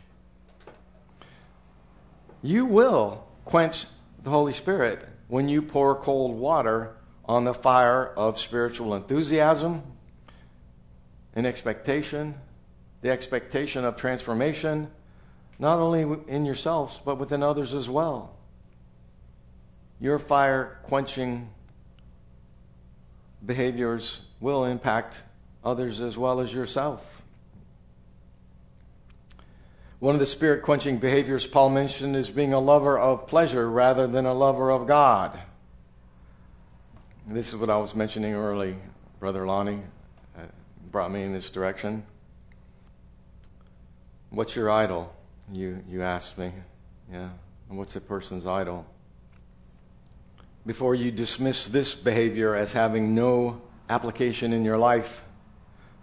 You 2.43 2.65
will 2.65 3.26
quench 3.45 3.86
the 4.24 4.30
Holy 4.30 4.54
Spirit 4.54 5.08
when 5.28 5.50
you 5.50 5.62
pour 5.62 5.95
cold 5.95 6.36
water 6.36 6.95
on 7.32 7.46
the 7.46 7.54
fire 7.54 8.08
of 8.17 8.38
spiritual 8.38 8.94
enthusiasm 8.94 9.82
and 11.34 11.48
expectation, 11.48 12.36
the 13.00 13.10
expectation 13.10 13.86
of 13.86 13.96
transformation, 13.96 14.91
not 15.58 15.80
only 15.80 16.02
in 16.28 16.46
yourselves, 16.46 17.02
but 17.06 17.17
within 17.17 17.41
others 17.41 17.74
as 17.74 17.89
well. 17.89 18.36
Your 19.98 20.20
fire 20.20 20.82
quenching 20.84 21.48
behaviors 23.46 24.20
will 24.41 24.65
impact 24.65 25.24
others 25.63 26.02
as 26.02 26.17
well 26.17 26.41
as 26.41 26.54
yourself. 26.54 27.22
One 30.00 30.15
of 30.15 30.20
the 30.20 30.26
spirit 30.26 30.63
quenching 30.63 30.98
behaviors 30.98 31.48
Paul 31.48 31.70
mentioned 31.70 32.17
is 32.17 32.30
being 32.30 32.52
a 32.52 32.60
lover 32.60 33.00
of 33.00 33.26
pleasure 33.26 33.70
rather 33.70 34.06
than 34.06 34.26
a 34.26 34.34
lover 34.34 34.70
of 34.70 34.86
God. 34.86 35.39
This 37.27 37.49
is 37.49 37.55
what 37.55 37.69
I 37.69 37.77
was 37.77 37.93
mentioning 37.93 38.34
early, 38.34 38.75
Brother 39.19 39.45
Lonnie 39.45 39.81
uh, 40.36 40.41
brought 40.91 41.12
me 41.12 41.21
in 41.21 41.34
this 41.34 41.51
direction. 41.51 42.03
What's 44.31 44.55
your 44.55 44.71
idol? 44.71 45.13
You, 45.51 45.84
you 45.88 46.01
asked 46.01 46.39
me. 46.39 46.51
Yeah. 47.12 47.29
And 47.69 47.77
what's 47.77 47.95
a 47.95 48.01
person's 48.01 48.47
idol? 48.47 48.88
Before 50.65 50.95
you 50.95 51.12
dismiss 51.12 51.67
this 51.67 51.93
behavior 51.93 52.55
as 52.55 52.73
having 52.73 53.13
no 53.13 53.62
application 53.88 54.51
in 54.51 54.65
your 54.65 54.79
life, 54.79 55.23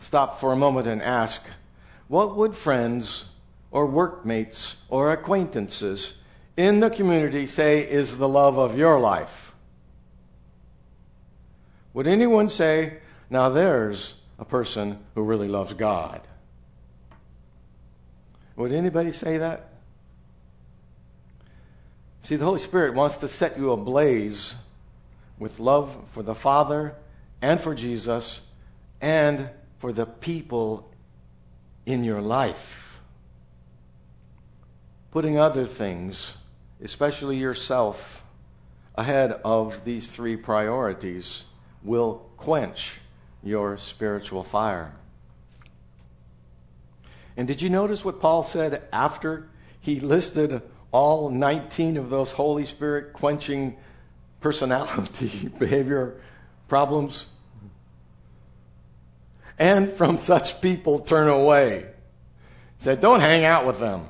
stop 0.00 0.38
for 0.38 0.52
a 0.52 0.56
moment 0.56 0.86
and 0.86 1.02
ask 1.02 1.42
what 2.06 2.36
would 2.36 2.54
friends 2.54 3.24
or 3.72 3.86
workmates 3.86 4.76
or 4.88 5.12
acquaintances 5.12 6.14
in 6.56 6.78
the 6.78 6.90
community 6.90 7.46
say 7.46 7.80
is 7.80 8.18
the 8.18 8.28
love 8.28 8.56
of 8.56 8.78
your 8.78 9.00
life? 9.00 9.47
Would 11.98 12.06
anyone 12.06 12.48
say, 12.48 12.98
now 13.28 13.48
there's 13.48 14.14
a 14.38 14.44
person 14.44 15.00
who 15.16 15.24
really 15.24 15.48
loves 15.48 15.72
God? 15.72 16.20
Would 18.54 18.70
anybody 18.70 19.10
say 19.10 19.38
that? 19.38 19.72
See, 22.22 22.36
the 22.36 22.44
Holy 22.44 22.60
Spirit 22.60 22.94
wants 22.94 23.16
to 23.16 23.26
set 23.26 23.58
you 23.58 23.72
ablaze 23.72 24.54
with 25.40 25.58
love 25.58 25.98
for 26.10 26.22
the 26.22 26.36
Father 26.36 26.94
and 27.42 27.60
for 27.60 27.74
Jesus 27.74 28.42
and 29.00 29.50
for 29.78 29.92
the 29.92 30.06
people 30.06 30.92
in 31.84 32.04
your 32.04 32.20
life. 32.20 33.00
Putting 35.10 35.36
other 35.36 35.66
things, 35.66 36.36
especially 36.80 37.38
yourself, 37.38 38.22
ahead 38.94 39.32
of 39.44 39.84
these 39.84 40.12
three 40.12 40.36
priorities 40.36 41.42
will 41.82 42.26
quench 42.36 42.98
your 43.42 43.76
spiritual 43.76 44.42
fire. 44.42 44.94
And 47.36 47.46
did 47.46 47.62
you 47.62 47.70
notice 47.70 48.04
what 48.04 48.20
Paul 48.20 48.42
said 48.42 48.82
after 48.92 49.48
he 49.80 50.00
listed 50.00 50.60
all 50.90 51.30
19 51.30 51.96
of 51.96 52.10
those 52.10 52.32
Holy 52.32 52.66
Spirit 52.66 53.12
quenching 53.12 53.76
personality 54.40 55.48
behavior 55.58 56.20
problems? 56.66 57.26
And 59.58 59.90
from 59.90 60.18
such 60.18 60.60
people 60.60 60.98
turn 60.98 61.28
away. 61.28 61.86
He 62.78 62.84
said, 62.84 63.00
don't 63.00 63.20
hang 63.20 63.44
out 63.44 63.66
with 63.66 63.78
them. 63.78 64.08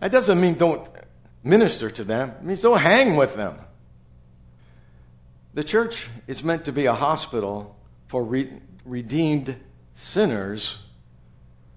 That 0.00 0.12
doesn't 0.12 0.40
mean 0.40 0.54
don't 0.54 0.88
minister 1.42 1.90
to 1.90 2.04
them. 2.04 2.30
It 2.30 2.44
means 2.44 2.60
don't 2.60 2.80
hang 2.80 3.16
with 3.16 3.34
them. 3.34 3.58
The 5.54 5.62
church 5.62 6.08
is 6.26 6.42
meant 6.42 6.64
to 6.64 6.72
be 6.72 6.86
a 6.86 6.94
hospital 6.94 7.76
for 8.08 8.24
re- 8.24 8.60
redeemed 8.84 9.56
sinners 9.94 10.80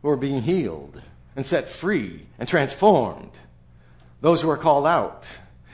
who 0.01 0.09
are 0.09 0.17
being 0.17 0.41
healed 0.41 0.99
and 1.35 1.45
set 1.45 1.69
free 1.69 2.25
and 2.39 2.49
transformed, 2.49 3.31
those 4.19 4.41
who 4.41 4.49
are 4.49 4.57
called 4.57 4.87
out. 4.87 5.27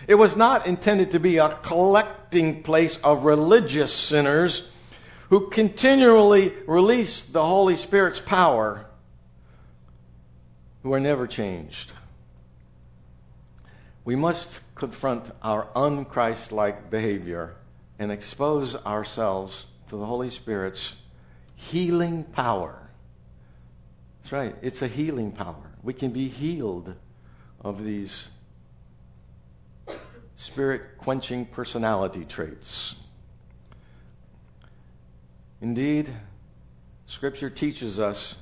It 0.06 0.16
was 0.16 0.36
not 0.36 0.68
intended 0.68 1.12
to 1.12 1.20
be 1.20 1.38
a 1.38 1.48
collecting 1.48 2.62
place 2.62 2.98
of 2.98 3.24
religious 3.24 3.94
sinners 3.94 4.70
who 5.30 5.50
continually 5.50 6.52
release 6.68 7.22
the 7.22 7.44
Holy 7.44 7.78
Spirit's 7.78 8.20
power, 8.20 8.86
who 10.84 10.94
are 10.94 11.00
never 11.00 11.26
changed. 11.26 11.94
We 14.04 14.18
must 14.18 14.60
confront 14.76 15.32
our 15.42 15.70
unchristlike 15.74 16.90
behavior 16.90 17.56
and 18.00 18.12
expose 18.12 18.76
ourselves 18.76 19.68
to 19.88 19.96
the 19.96 20.06
Holy 20.06 20.30
Spirit's 20.30 20.96
healing 21.56 22.24
power. 22.24 22.90
That's 24.22 24.32
right, 24.32 24.56
it's 24.62 24.82
a 24.82 24.88
healing 24.88 25.32
power. 25.32 25.72
We 25.82 25.94
can 25.94 26.12
be 26.12 26.28
healed 26.28 26.96
of 27.62 27.84
these 27.84 28.30
spirit 30.36 30.98
quenching 30.98 31.46
personality 31.46 32.26
traits. 32.26 32.96
Indeed, 35.62 36.14
Scripture 37.06 37.50
teaches 37.50 38.00
us 38.00 38.38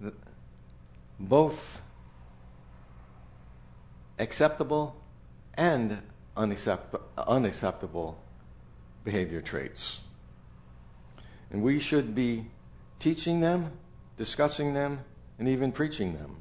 that 0.00 0.14
both 1.18 1.80
acceptable 4.18 4.96
and 5.54 6.02
unaccept- 6.36 7.00
unacceptable 7.16 8.18
behavior 9.04 9.40
traits. 9.40 10.00
And 11.50 11.62
we 11.62 11.78
should 11.78 12.14
be 12.14 12.46
teaching 12.98 13.40
them, 13.40 13.70
discussing 14.16 14.74
them, 14.74 15.00
and 15.38 15.48
even 15.48 15.72
preaching 15.72 16.14
them. 16.14 16.36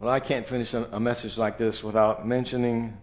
Well, 0.00 0.12
I 0.12 0.20
can't 0.20 0.46
finish 0.46 0.74
a, 0.74 1.00
message 1.00 1.38
like 1.38 1.58
this 1.58 1.82
without 1.82 2.26
mentioning 2.26 2.98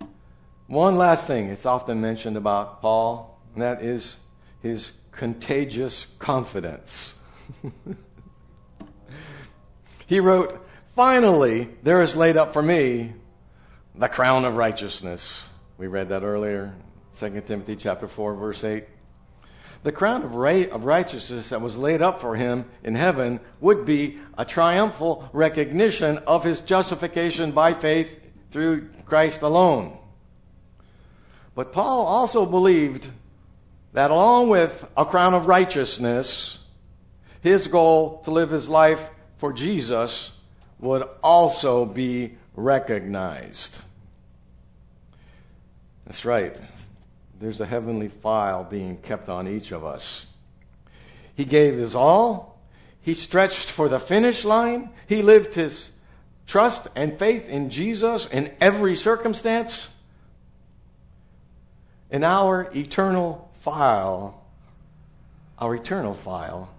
one 0.67 0.95
last 0.95 1.27
thing. 1.27 1.49
It's 1.49 1.65
often 1.65 1.99
mentioned 2.01 2.37
about 2.37 2.81
Paul, 2.81 3.39
and 3.53 3.63
that 3.63 3.81
is 3.81 4.17
his 4.61 4.91
contagious 5.11 6.07
confidence. 6.19 7.17
he 10.07 10.19
wrote, 10.19 10.65
Finally, 10.89 11.69
there 11.81 12.01
is 12.01 12.15
laid 12.15 12.37
up 12.37 12.53
for 12.53 12.61
me 12.61 13.13
the 13.95 14.07
crown 14.07 14.45
of 14.45 14.57
righteousness. 14.57 15.49
We 15.79 15.87
read 15.87 16.09
that 16.09 16.23
earlier. 16.23 16.75
2 17.17 17.41
Timothy 17.45 17.75
chapter 17.75 18.07
4 18.07 18.35
verse 18.35 18.63
8. 18.63 18.85
The 19.83 19.91
crown 19.91 20.23
of, 20.23 20.33
of 20.33 20.85
righteousness 20.85 21.49
that 21.49 21.61
was 21.61 21.77
laid 21.77 22.01
up 22.01 22.21
for 22.21 22.35
him 22.35 22.65
in 22.83 22.95
heaven 22.95 23.39
would 23.59 23.85
be 23.85 24.19
a 24.37 24.45
triumphal 24.45 25.29
recognition 25.33 26.17
of 26.19 26.43
his 26.43 26.61
justification 26.61 27.51
by 27.51 27.73
faith 27.73 28.19
through 28.51 28.89
Christ 29.05 29.41
alone. 29.41 29.97
But 31.53 31.73
Paul 31.73 32.05
also 32.05 32.45
believed 32.45 33.09
that 33.91 34.09
along 34.09 34.49
with 34.49 34.87
a 34.97 35.05
crown 35.05 35.33
of 35.33 35.47
righteousness, 35.47 36.59
his 37.41 37.67
goal 37.67 38.21
to 38.23 38.31
live 38.31 38.49
his 38.49 38.69
life 38.69 39.09
for 39.37 39.53
Jesus 39.53 40.31
would 40.79 41.07
also 41.21 41.85
be 41.85 42.37
recognized. 42.55 43.79
That's 46.05 46.25
right 46.25 46.57
there's 47.43 47.59
a 47.59 47.65
heavenly 47.65 48.07
file 48.07 48.63
being 48.63 48.95
kept 48.95 49.27
on 49.27 49.49
each 49.49 49.73
of 49.73 49.83
us. 49.83 50.27
He 51.35 51.43
gave 51.43 51.73
his 51.73 51.93
all. 51.93 52.57
He 53.01 53.13
stretched 53.13 53.69
for 53.69 53.89
the 53.89 53.99
finish 53.99 54.45
line. 54.45 54.89
He 55.07 55.21
lived 55.21 55.55
his 55.55 55.91
trust 56.47 56.87
and 56.95 57.19
faith 57.19 57.49
in 57.49 57.69
Jesus 57.69 58.27
in 58.27 58.49
every 58.61 58.95
circumstance. 58.95 59.89
In 62.09 62.23
our 62.23 62.71
eternal 62.73 63.51
file, 63.55 64.41
our 65.59 65.75
eternal 65.75 66.13
file, 66.13 66.69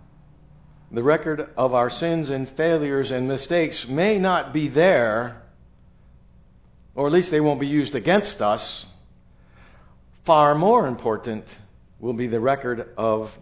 the 0.91 1.03
record 1.03 1.51
of 1.59 1.75
our 1.75 1.91
sins 1.91 2.31
and 2.31 2.49
failures 2.49 3.11
and 3.11 3.29
mistakes 3.29 3.87
may 3.87 4.19
not 4.19 4.55
be 4.55 4.69
there, 4.69 5.43
or 6.95 7.07
at 7.07 7.13
least 7.13 7.31
they 7.31 7.41
won't 7.41 7.61
be 7.61 7.67
used 7.67 7.95
against 7.95 8.41
us. 8.41 8.87
Far 10.25 10.55
more 10.55 10.87
important 10.87 11.59
will 12.01 12.15
be 12.15 12.27
the 12.27 12.41
record 12.41 12.89
of 12.97 13.39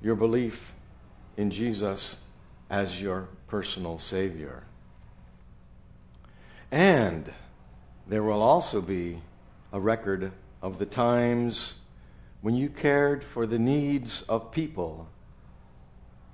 your 0.00 0.14
belief 0.14 0.72
in 1.36 1.50
Jesus 1.50 2.16
as 2.68 3.00
your 3.00 3.28
personal 3.46 3.98
Savior. 3.98 4.64
And 6.70 7.32
there 8.06 8.22
will 8.22 8.42
also 8.42 8.82
be 8.82 9.22
a 9.72 9.80
record 9.80 10.32
of 10.60 10.78
the 10.78 10.86
times 10.86 11.76
when 12.42 12.54
you 12.54 12.68
cared 12.68 13.24
for 13.24 13.46
the 13.46 13.58
needs 13.58 14.22
of 14.22 14.52
people 14.52 15.08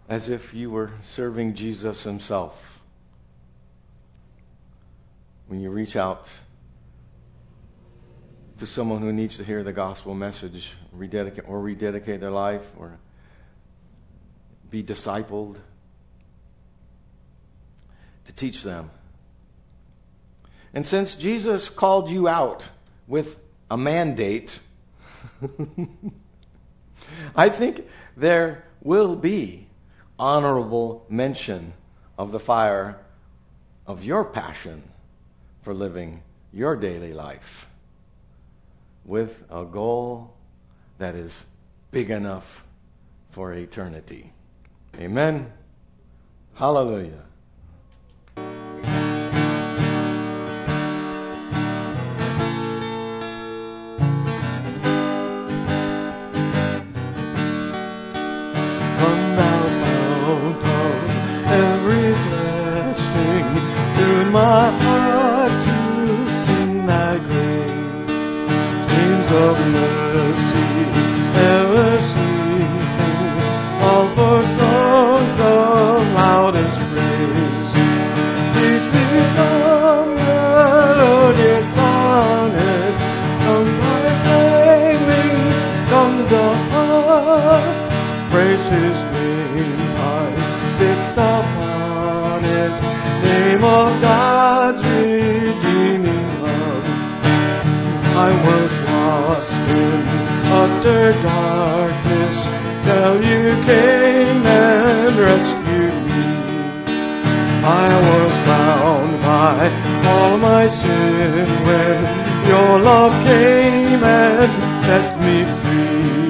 as 0.08 0.28
if 0.28 0.52
you 0.52 0.70
were 0.70 0.90
serving 1.02 1.54
Jesus 1.54 2.02
Himself. 2.02 2.74
when 5.46 5.60
you 5.60 5.70
reach 5.70 5.94
out 5.94 6.28
to 8.58 8.66
someone 8.66 9.00
who 9.00 9.12
needs 9.12 9.36
to 9.36 9.44
hear 9.44 9.62
the 9.62 9.72
gospel 9.72 10.14
message, 10.14 10.74
rededicate 10.92 11.48
or 11.48 11.60
rededicate 11.60 12.20
their 12.20 12.30
life 12.30 12.64
or 12.76 12.98
be 14.70 14.82
discipled, 14.82 15.56
to 18.26 18.32
teach 18.32 18.62
them. 18.62 18.90
And 20.72 20.86
since 20.86 21.14
Jesus 21.16 21.68
called 21.68 22.08
you 22.10 22.28
out 22.28 22.68
with 23.06 23.38
a 23.70 23.76
mandate, 23.76 24.60
I 27.36 27.48
think 27.48 27.86
there 28.16 28.64
will 28.82 29.16
be 29.16 29.66
honorable 30.18 31.04
mention 31.08 31.74
of 32.16 32.30
the 32.32 32.40
fire 32.40 32.98
of 33.86 34.04
your 34.04 34.24
passion 34.24 34.82
for 35.62 35.74
living 35.74 36.22
your 36.52 36.76
daily 36.76 37.12
life 37.12 37.68
with 39.04 39.44
a 39.50 39.64
goal 39.64 40.34
that 40.98 41.14
is 41.14 41.46
big 41.90 42.10
enough 42.10 42.64
for 43.30 43.52
eternity. 43.52 44.32
Amen. 44.98 45.52
Hallelujah. 46.54 47.24
Till 102.94 103.16
you 103.32 103.44
came 103.70 104.42
and 104.46 105.14
rescued 105.30 105.96
me. 106.08 106.26
I 107.86 107.88
was 108.08 108.32
bound 108.50 109.12
by 109.30 109.58
all 110.10 110.34
my 110.50 110.64
sin 110.80 111.46
when 111.66 111.98
your 112.52 112.72
love 112.90 113.14
came 113.30 114.02
and 114.22 114.50
set 114.86 115.06
me 115.24 115.38
free. 115.60 116.28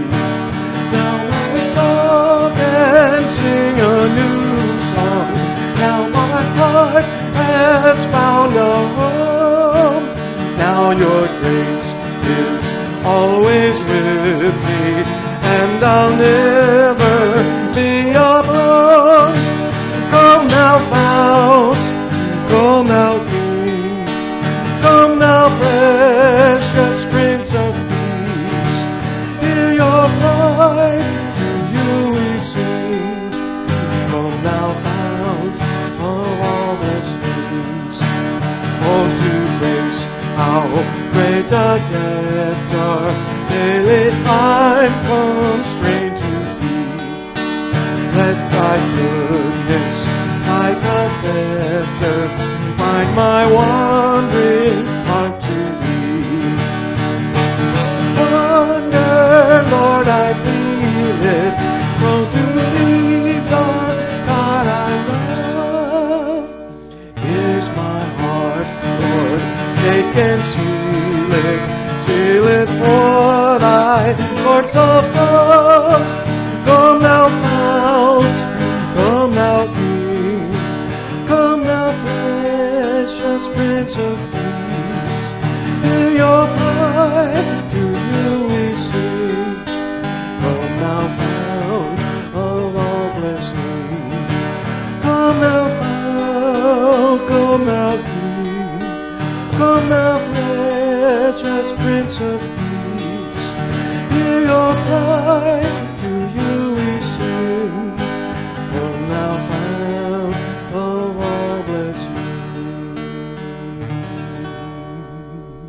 Now 0.96 1.16
I 1.42 1.54
song 1.76 2.52
and 2.80 3.24
sing 3.38 3.76
a 3.92 3.96
new 4.18 4.42
song. 4.92 5.32
Now 5.84 6.00
my 6.20 6.40
heart 6.58 7.06
has 7.42 7.98
found 8.14 8.52
a 8.72 8.74
home. 8.98 10.04
Now 10.64 10.82
your 11.02 11.22
grace 11.40 11.90
is 12.42 12.64
always 13.16 13.76
with 13.90 14.56
me, 14.68 14.84
and 15.56 15.78
I'll 15.94 16.16
never 16.16 16.53
better, 51.22 52.28
find 52.76 53.16
my 53.16 53.52
wandering 53.52 54.63